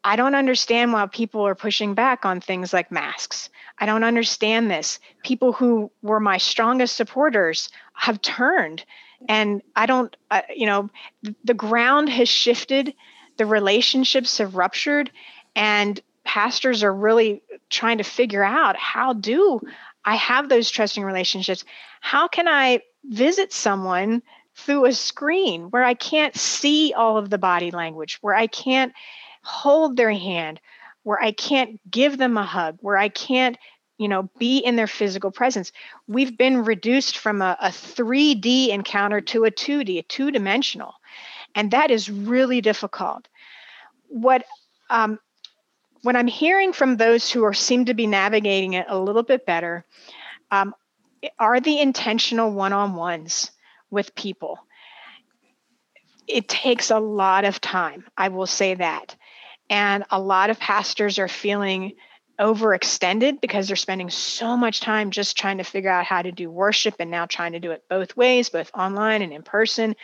[0.02, 3.48] I don't understand why people are pushing back on things like masks.
[3.78, 4.98] I don't understand this.
[5.22, 8.84] People who were my strongest supporters have turned.
[9.28, 10.90] And I don't, uh, you know,
[11.44, 12.94] the ground has shifted,
[13.36, 15.10] the relationships have ruptured,
[15.54, 19.60] and pastors are really trying to figure out how do
[20.04, 21.64] I have those trusting relationships?
[22.00, 24.22] How can I visit someone
[24.54, 28.92] through a screen where I can't see all of the body language, where I can't
[29.42, 30.60] hold their hand,
[31.02, 33.56] where I can't give them a hug, where I can't,
[33.98, 35.72] you know, be in their physical presence.
[36.06, 40.94] We've been reduced from a, a 3D encounter to a 2D, a two dimensional.
[41.54, 43.28] And that is really difficult.
[44.08, 44.44] What
[44.90, 45.18] um,
[46.02, 49.46] when I'm hearing from those who are seem to be navigating it a little bit
[49.46, 49.84] better,
[50.50, 50.74] um,
[51.38, 53.50] are the intentional one-on-ones
[53.90, 54.58] with people.
[56.26, 58.04] It takes a lot of time.
[58.16, 59.16] I will say that,
[59.72, 61.94] and a lot of pastors are feeling
[62.38, 66.50] overextended because they're spending so much time just trying to figure out how to do
[66.50, 69.96] worship and now trying to do it both ways, both online and in person.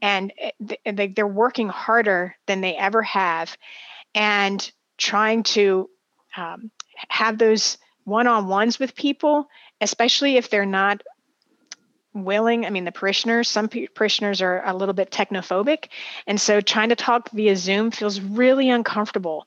[0.00, 3.56] And eh, they're working harder than they ever have.
[4.14, 5.90] And trying to
[6.36, 6.70] um,
[7.08, 9.48] have those one-on-ones with people
[9.80, 11.02] especially if they're not
[12.24, 15.88] willing i mean the parishioners some parishioners are a little bit technophobic
[16.26, 19.46] and so trying to talk via zoom feels really uncomfortable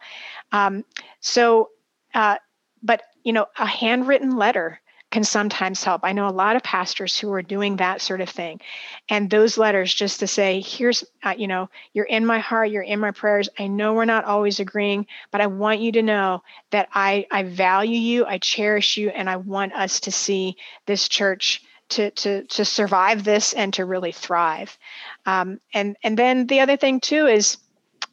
[0.52, 0.84] um,
[1.20, 1.70] so
[2.14, 2.36] uh,
[2.84, 6.02] but you know a handwritten letter can sometimes help.
[6.04, 8.62] I know a lot of pastors who are doing that sort of thing.
[9.10, 12.82] And those letters just to say, here's, uh, you know, you're in my heart, you're
[12.82, 13.50] in my prayers.
[13.60, 17.44] I know we're not always agreeing, but I want you to know that I, I
[17.44, 20.56] value you, I cherish you, and I want us to see
[20.86, 21.62] this church
[21.92, 24.78] to, to, to survive this and to really thrive.
[25.26, 27.58] Um, and, and then the other thing too is,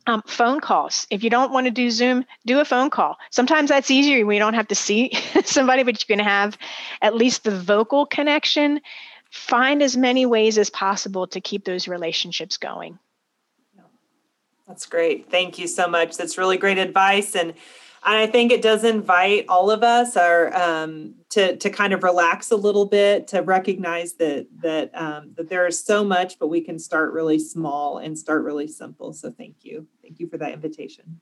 [0.07, 1.07] um, phone calls.
[1.11, 3.19] If you don't want to do Zoom, do a phone call.
[3.31, 4.25] Sometimes that's easier.
[4.25, 5.13] We don't have to see
[5.45, 6.57] somebody, but you can have
[7.03, 8.81] at least the vocal connection.
[9.31, 12.99] Find as many ways as possible to keep those relationships going.
[14.67, 15.31] That's great.
[15.31, 16.17] Thank you so much.
[16.17, 17.35] That's really great advice.
[17.35, 17.55] And
[18.17, 22.57] I think it does invite all of us um, to to kind of relax a
[22.57, 26.79] little bit, to recognize that that um, that there is so much, but we can
[26.79, 29.13] start really small and start really simple.
[29.13, 31.21] So thank you, thank you for that invitation.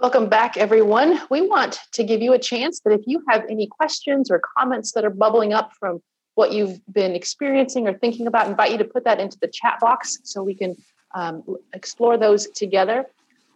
[0.00, 1.20] Welcome back, everyone.
[1.28, 4.92] We want to give you a chance that if you have any questions or comments
[4.92, 6.00] that are bubbling up from
[6.36, 9.80] what you've been experiencing or thinking about, invite you to put that into the chat
[9.80, 10.76] box so we can
[11.16, 13.06] um, explore those together.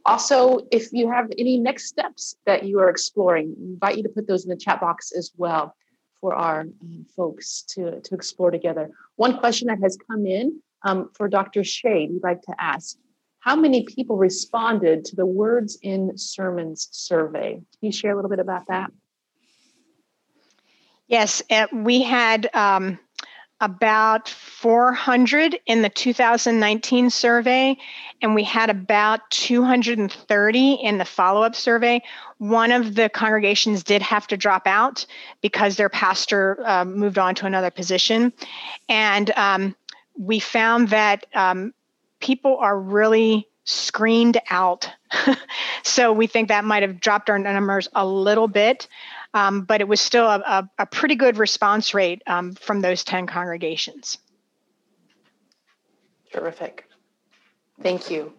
[0.05, 4.27] Also, if you have any next steps that you are exploring, invite you to put
[4.27, 5.75] those in the chat box as well
[6.21, 8.91] for our um, folks to, to explore together.
[9.17, 11.61] One question that has come in um, for Dr.
[11.61, 12.97] Schade, we'd like to ask
[13.41, 17.55] how many people responded to the Words in Sermons survey?
[17.55, 18.93] Can you share a little bit about that?
[21.09, 23.01] Yes, uh, we had um,
[23.63, 27.77] about 400 in the 2019 survey,
[28.21, 32.03] and we had about 230 in the follow up survey.
[32.39, 35.07] One of the congregations did have to drop out
[35.43, 38.33] because their pastor uh, moved on to another position.
[38.89, 39.77] And um,
[40.19, 41.73] we found that um,
[42.19, 44.91] people are really screened out.
[45.85, 48.89] so we think that might have dropped our numbers a little bit
[49.35, 53.05] um, but it was still a, a, a pretty good response rate um, from those
[53.05, 54.19] 10 congregations.
[56.33, 56.89] Terrific.
[57.83, 58.33] Thank you.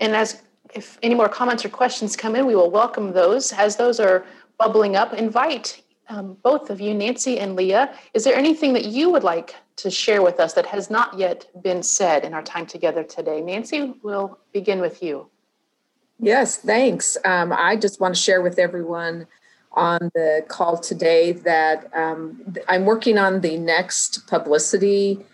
[0.00, 0.42] And as
[0.74, 3.52] if any more comments or questions come in, we will welcome those.
[3.52, 4.24] As those are
[4.58, 7.94] bubbling up, invite um, both of you, Nancy and Leah.
[8.14, 11.46] Is there anything that you would like to share with us that has not yet
[11.62, 13.40] been said in our time together today?
[13.40, 15.28] Nancy, we'll begin with you.
[16.18, 17.16] Yes, thanks.
[17.24, 19.26] Um, I just want to share with everyone
[19.72, 25.24] on the call today that um, I'm working on the next publicity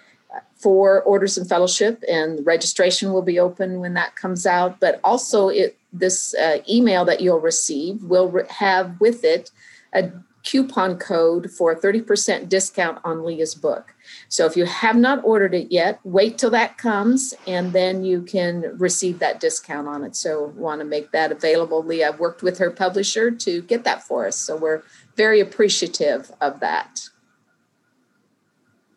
[0.54, 4.80] for Orders and Fellowship, and registration will be open when that comes out.
[4.80, 9.50] But also, it this uh, email that you'll receive will re- have with it
[9.94, 10.10] a
[10.48, 13.94] coupon code for a 30% discount on Leah's book.
[14.30, 18.22] So if you have not ordered it yet, wait till that comes and then you
[18.22, 20.16] can receive that discount on it.
[20.16, 21.82] So want to make that available.
[21.84, 24.36] Leah I've worked with her publisher to get that for us.
[24.36, 24.82] So we're
[25.16, 27.10] very appreciative of that.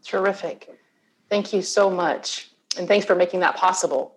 [0.06, 0.70] Terrific.
[1.30, 2.50] Thank you so much.
[2.78, 4.16] And thanks for making that possible.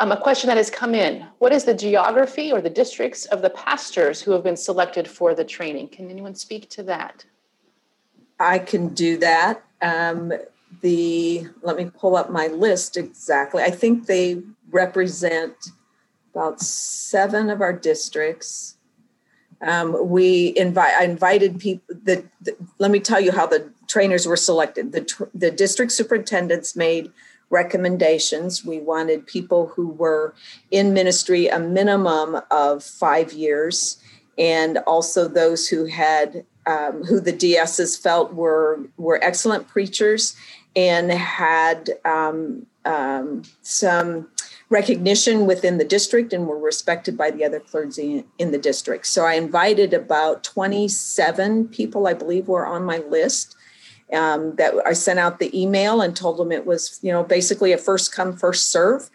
[0.00, 3.42] Um, a question that has come in What is the geography or the districts of
[3.42, 5.88] the pastors who have been selected for the training?
[5.88, 7.24] Can anyone speak to that?
[8.38, 9.64] I can do that.
[9.82, 10.32] Um,
[10.80, 13.62] the let me pull up my list exactly.
[13.62, 15.54] I think they represent
[16.32, 18.76] about seven of our districts.
[19.60, 21.96] Um, we invite I invited people.
[22.04, 22.24] The,
[22.78, 24.92] let me tell you how the trainers were selected.
[24.92, 27.10] The the district superintendents made
[27.50, 28.64] recommendations.
[28.64, 30.34] We wanted people who were
[30.70, 34.02] in ministry a minimum of five years,
[34.36, 40.36] and also those who had um, who the DSs felt were were excellent preachers
[40.76, 44.28] and had um, um, some
[44.70, 49.06] recognition within the district and were respected by the other clergy in the district.
[49.06, 53.56] So I invited about 27 people, I believe, were on my list
[54.12, 57.72] um, that I sent out the email and told them it was, you know, basically
[57.72, 59.10] a first come, first serve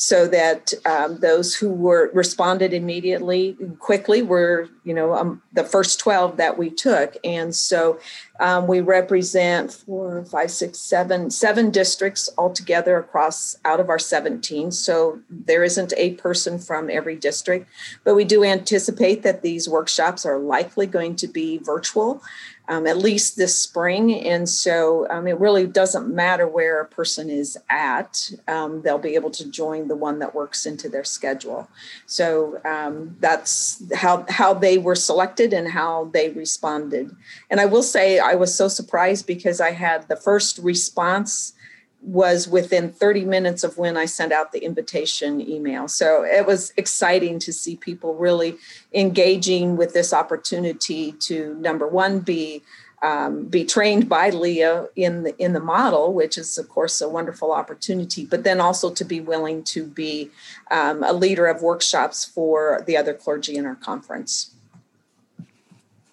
[0.00, 6.00] so that um, those who were responded immediately quickly were you know um, the first
[6.00, 7.18] 12 that we took.
[7.22, 8.00] And so
[8.40, 14.70] um, we represent four five six seven seven districts altogether across out of our 17
[14.70, 17.68] so there isn't a person from every district
[18.02, 22.22] but we do anticipate that these workshops are likely going to be virtual
[22.70, 24.14] um, at least this spring.
[24.14, 29.16] And so um, it really doesn't matter where a person is at, um, they'll be
[29.16, 31.68] able to join the one that works into their schedule.
[32.06, 37.14] So um, that's how, how they were selected and how they responded.
[37.50, 41.54] And I will say, I was so surprised because I had the first response
[42.02, 45.86] was within 30 minutes of when I sent out the invitation email.
[45.86, 48.56] So it was exciting to see people really
[48.94, 52.62] engaging with this opportunity to number one be
[53.02, 57.08] um, be trained by Leah in the in the model, which is of course a
[57.08, 60.30] wonderful opportunity, but then also to be willing to be
[60.70, 64.54] um, a leader of workshops for the other clergy in our conference.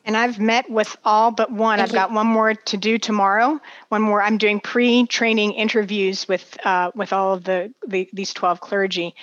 [0.08, 1.80] And I've met with all but one.
[1.80, 2.00] Thank I've you.
[2.00, 3.60] got one more to do tomorrow.
[3.90, 4.22] One more.
[4.22, 9.16] I'm doing pre-training interviews with uh, with all of the, the these 12 clergy.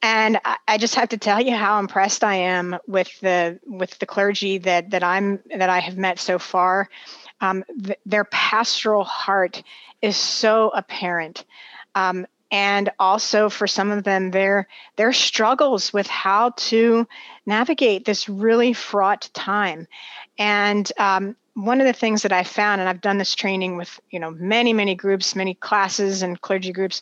[0.00, 3.98] And I, I just have to tell you how impressed I am with the with
[3.98, 6.88] the clergy that that I'm that I have met so far.
[7.42, 9.62] Um, th- their pastoral heart
[10.00, 11.44] is so apparent.
[11.94, 17.04] Um, and also for some of them their their struggles with how to
[17.46, 19.88] navigate this really fraught time.
[20.38, 24.00] And um, one of the things that i found and i've done this training with
[24.10, 27.00] you know many many groups many classes and clergy groups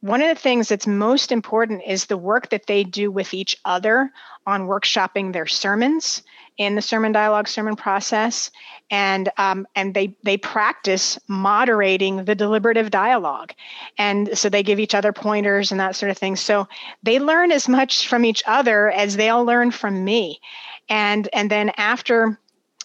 [0.00, 3.56] one of the things that's most important is the work that they do with each
[3.64, 4.10] other
[4.44, 6.24] on workshopping their sermons
[6.58, 8.50] in the sermon dialogue sermon process
[8.90, 13.52] and um, and they they practice moderating the deliberative dialogue.
[13.98, 16.36] And so they give each other pointers and that sort of thing.
[16.36, 16.68] So
[17.02, 20.40] they learn as much from each other as they'll learn from me.
[20.88, 22.38] And and then after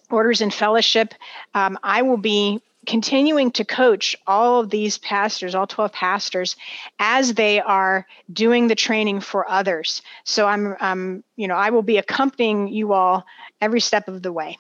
[0.10, 1.14] orders and fellowship
[1.54, 6.56] um, i will be continuing to coach all of these pastors, all 12 pastors,
[7.00, 10.02] as they are doing the training for others.
[10.24, 13.26] So I'm, um, you know, I will be accompanying you all
[13.60, 14.58] every step of the way.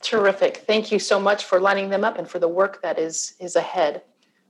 [0.00, 0.58] Terrific.
[0.58, 3.54] Thank you so much for lining them up and for the work that is is
[3.54, 4.02] ahead.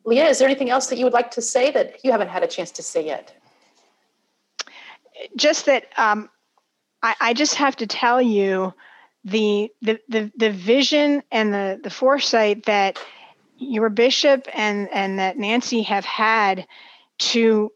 [0.04, 2.42] Leah, is there anything else that you would like to say that you haven't had
[2.42, 3.34] a chance to say yet?
[5.36, 6.30] Just that um,
[7.02, 8.74] I, I just have to tell you
[9.24, 12.98] the the the, the vision and the the foresight that
[13.58, 16.66] your bishop and and that Nancy have had
[17.18, 17.72] to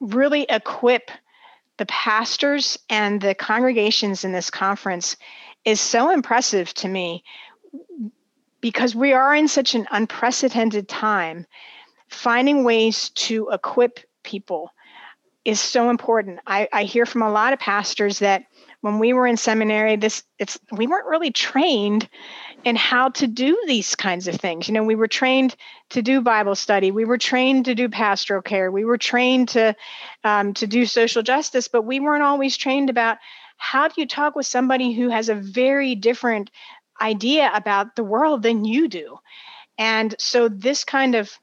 [0.00, 1.10] really equip
[1.78, 5.16] the pastors and the congregations in this conference
[5.64, 7.24] is so impressive to me
[8.60, 11.46] because we are in such an unprecedented time
[12.08, 14.70] finding ways to equip people
[15.44, 16.38] is so important.
[16.46, 18.44] I, I hear from a lot of pastors that
[18.80, 22.08] when we were in seminary, this it's we weren't really trained
[22.64, 24.68] in how to do these kinds of things.
[24.68, 25.56] You know, we were trained
[25.90, 29.74] to do Bible study, we were trained to do pastoral care, we were trained to
[30.24, 33.18] um, to do social justice, but we weren't always trained about
[33.56, 36.50] how do you talk with somebody who has a very different
[37.00, 39.18] idea about the world than you do.
[39.78, 41.38] And so this kind of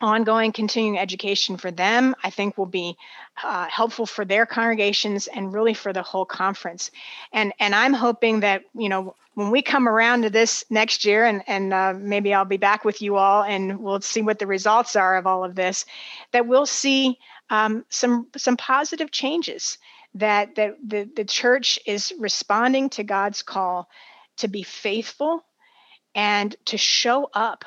[0.00, 2.96] ongoing continuing education for them, I think will be
[3.42, 6.90] uh, helpful for their congregations and really for the whole conference.
[7.32, 11.24] And and I'm hoping that you know when we come around to this next year,
[11.24, 14.46] and and uh, maybe I'll be back with you all, and we'll see what the
[14.46, 15.84] results are of all of this,
[16.32, 17.18] that we'll see
[17.50, 19.78] um, some some positive changes.
[20.14, 23.88] That that the, the church is responding to God's call
[24.38, 25.44] to be faithful
[26.14, 27.64] and to show up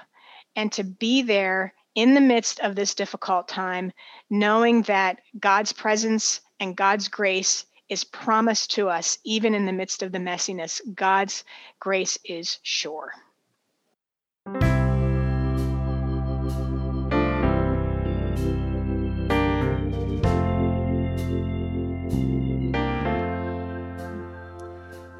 [0.55, 3.91] and to be there in the midst of this difficult time,
[4.29, 10.01] knowing that God's presence and God's grace is promised to us, even in the midst
[10.01, 10.81] of the messiness.
[10.95, 11.43] God's
[11.79, 13.13] grace is sure.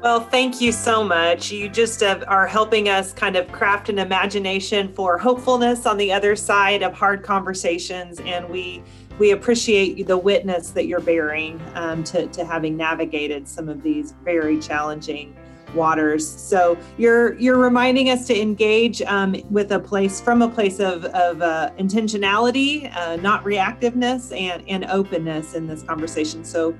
[0.04, 1.50] Well, thank you so much.
[1.50, 6.36] You just are helping us kind of craft an imagination for hopefulness on the other
[6.36, 8.82] side of hard conversations, and we
[9.18, 14.12] we appreciate the witness that you're bearing um, to, to having navigated some of these
[14.24, 15.34] very challenging
[15.74, 16.28] waters.
[16.28, 21.06] So you're you're reminding us to engage um, with a place from a place of,
[21.06, 26.44] of uh, intentionality, uh, not reactiveness, and and openness in this conversation.
[26.44, 26.74] So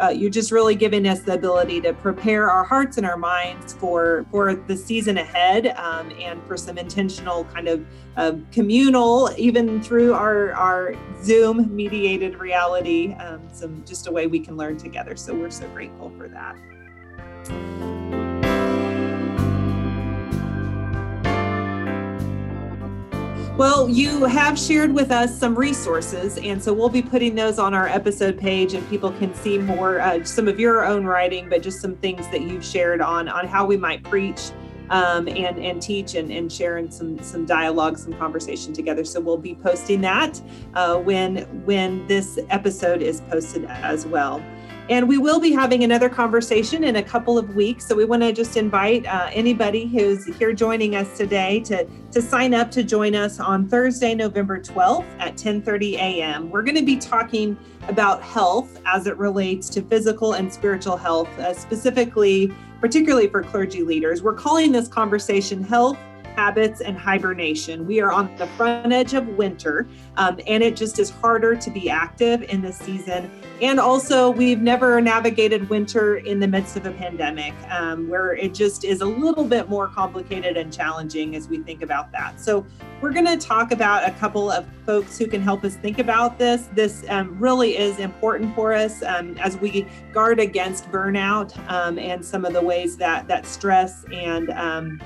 [0.00, 3.72] uh, you're just really giving us the ability to prepare our hearts and our minds
[3.74, 7.84] for for the season ahead um, and for some intentional kind of
[8.16, 14.40] uh, communal even through our our zoom mediated reality um, some just a way we
[14.40, 15.16] can learn together.
[15.16, 17.99] So we're so grateful for that
[23.56, 27.74] Well, you have shared with us some resources, and so we'll be putting those on
[27.74, 31.62] our episode page, and people can see more uh, some of your own writing, but
[31.62, 34.50] just some things that you've shared on on how we might preach
[34.90, 39.04] um, and and teach and, and sharing some some dialogue, some conversation together.
[39.04, 40.40] So we'll be posting that
[40.74, 44.42] uh, when when this episode is posted as well.
[44.90, 47.86] And we will be having another conversation in a couple of weeks.
[47.86, 52.20] So we want to just invite uh, anybody who's here joining us today to, to
[52.20, 56.50] sign up to join us on Thursday, November 12th at 10:30 a.m.
[56.50, 61.28] We're going to be talking about health as it relates to physical and spiritual health,
[61.38, 64.24] uh, specifically, particularly for clergy leaders.
[64.24, 65.98] We're calling this conversation health
[66.40, 67.86] habits, and hibernation.
[67.86, 69.86] We are on the front edge of winter,
[70.16, 73.30] um, and it just is harder to be active in this season.
[73.60, 78.54] And also, we've never navigated winter in the midst of a pandemic, um, where it
[78.54, 82.40] just is a little bit more complicated and challenging as we think about that.
[82.40, 82.64] So,
[83.02, 86.38] we're going to talk about a couple of folks who can help us think about
[86.38, 86.68] this.
[86.74, 92.24] This um, really is important for us um, as we guard against burnout um, and
[92.24, 95.00] some of the ways that that stress and um,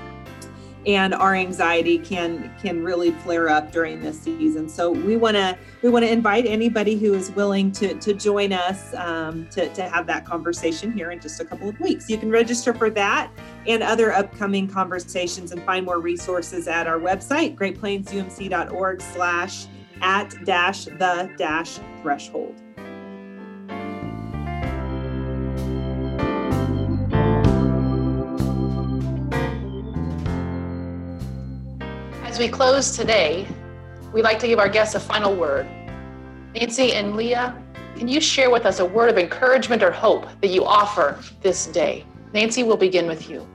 [0.85, 4.67] and our anxiety can can really flare up during this season.
[4.69, 8.53] So we want to we want to invite anybody who is willing to to join
[8.53, 12.09] us um, to to have that conversation here in just a couple of weeks.
[12.09, 13.31] You can register for that
[13.67, 19.67] and other upcoming conversations and find more resources at our website greatplainsumc.org/slash
[20.01, 22.64] at dash the dash threshold.
[32.35, 33.47] As we close today,
[34.11, 35.65] we'd like to give our guests a final word.
[36.53, 37.57] Nancy and Leah,
[37.95, 41.67] can you share with us a word of encouragement or hope that you offer this
[41.67, 42.03] day?
[42.33, 43.47] Nancy, we'll begin with you.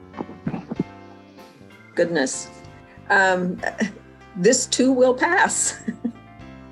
[1.94, 2.48] Goodness.
[3.10, 3.60] Um,
[4.34, 5.78] this too will pass.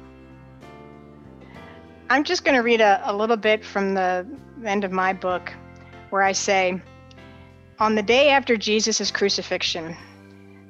[2.09, 4.27] I'm just going to read a, a little bit from the
[4.65, 5.53] end of my book
[6.09, 6.81] where I say,
[7.81, 9.95] On the day after Jesus' crucifixion,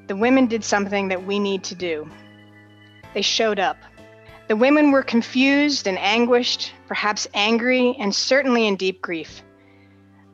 [0.09, 2.09] the women did something that we need to do.
[3.15, 3.77] They showed up.
[4.49, 9.43] The women were confused and anguished, perhaps angry, and certainly in deep grief.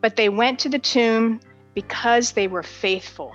[0.01, 1.41] But they went to the tomb
[1.75, 3.33] because they were faithful.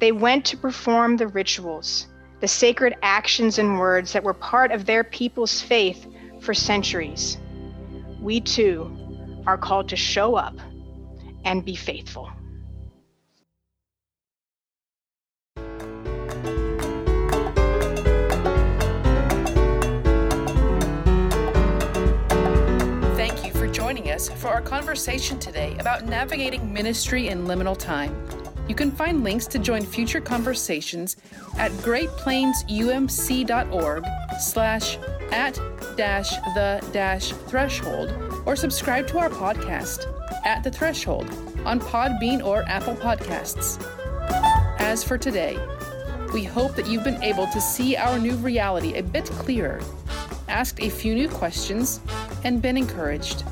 [0.00, 2.08] They went to perform the rituals,
[2.40, 6.04] the sacred actions and words that were part of their people's faith
[6.40, 7.38] for centuries.
[8.20, 10.56] We too are called to show up
[11.44, 12.28] and be faithful.
[24.20, 28.14] Us for our conversation today about navigating ministry in liminal time.
[28.68, 31.16] You can find links to join future conversations
[31.56, 34.04] at greatplainsumc.org
[34.38, 34.98] slash
[35.32, 35.58] at
[35.96, 38.12] dash the dash threshold
[38.46, 40.06] or subscribe to our podcast
[40.44, 41.28] at the threshold
[41.64, 43.82] on Podbean or Apple Podcasts.
[44.78, 45.58] As for today,
[46.32, 49.80] we hope that you've been able to see our new reality a bit clearer,
[50.48, 52.00] asked a few new questions,
[52.44, 53.42] and been encouraged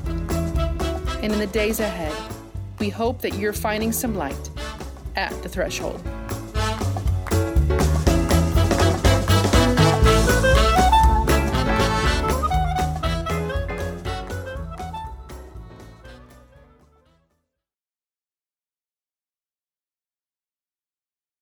[1.21, 2.15] and in the days ahead,
[2.79, 4.49] we hope that you're finding some light
[5.15, 6.01] at the threshold.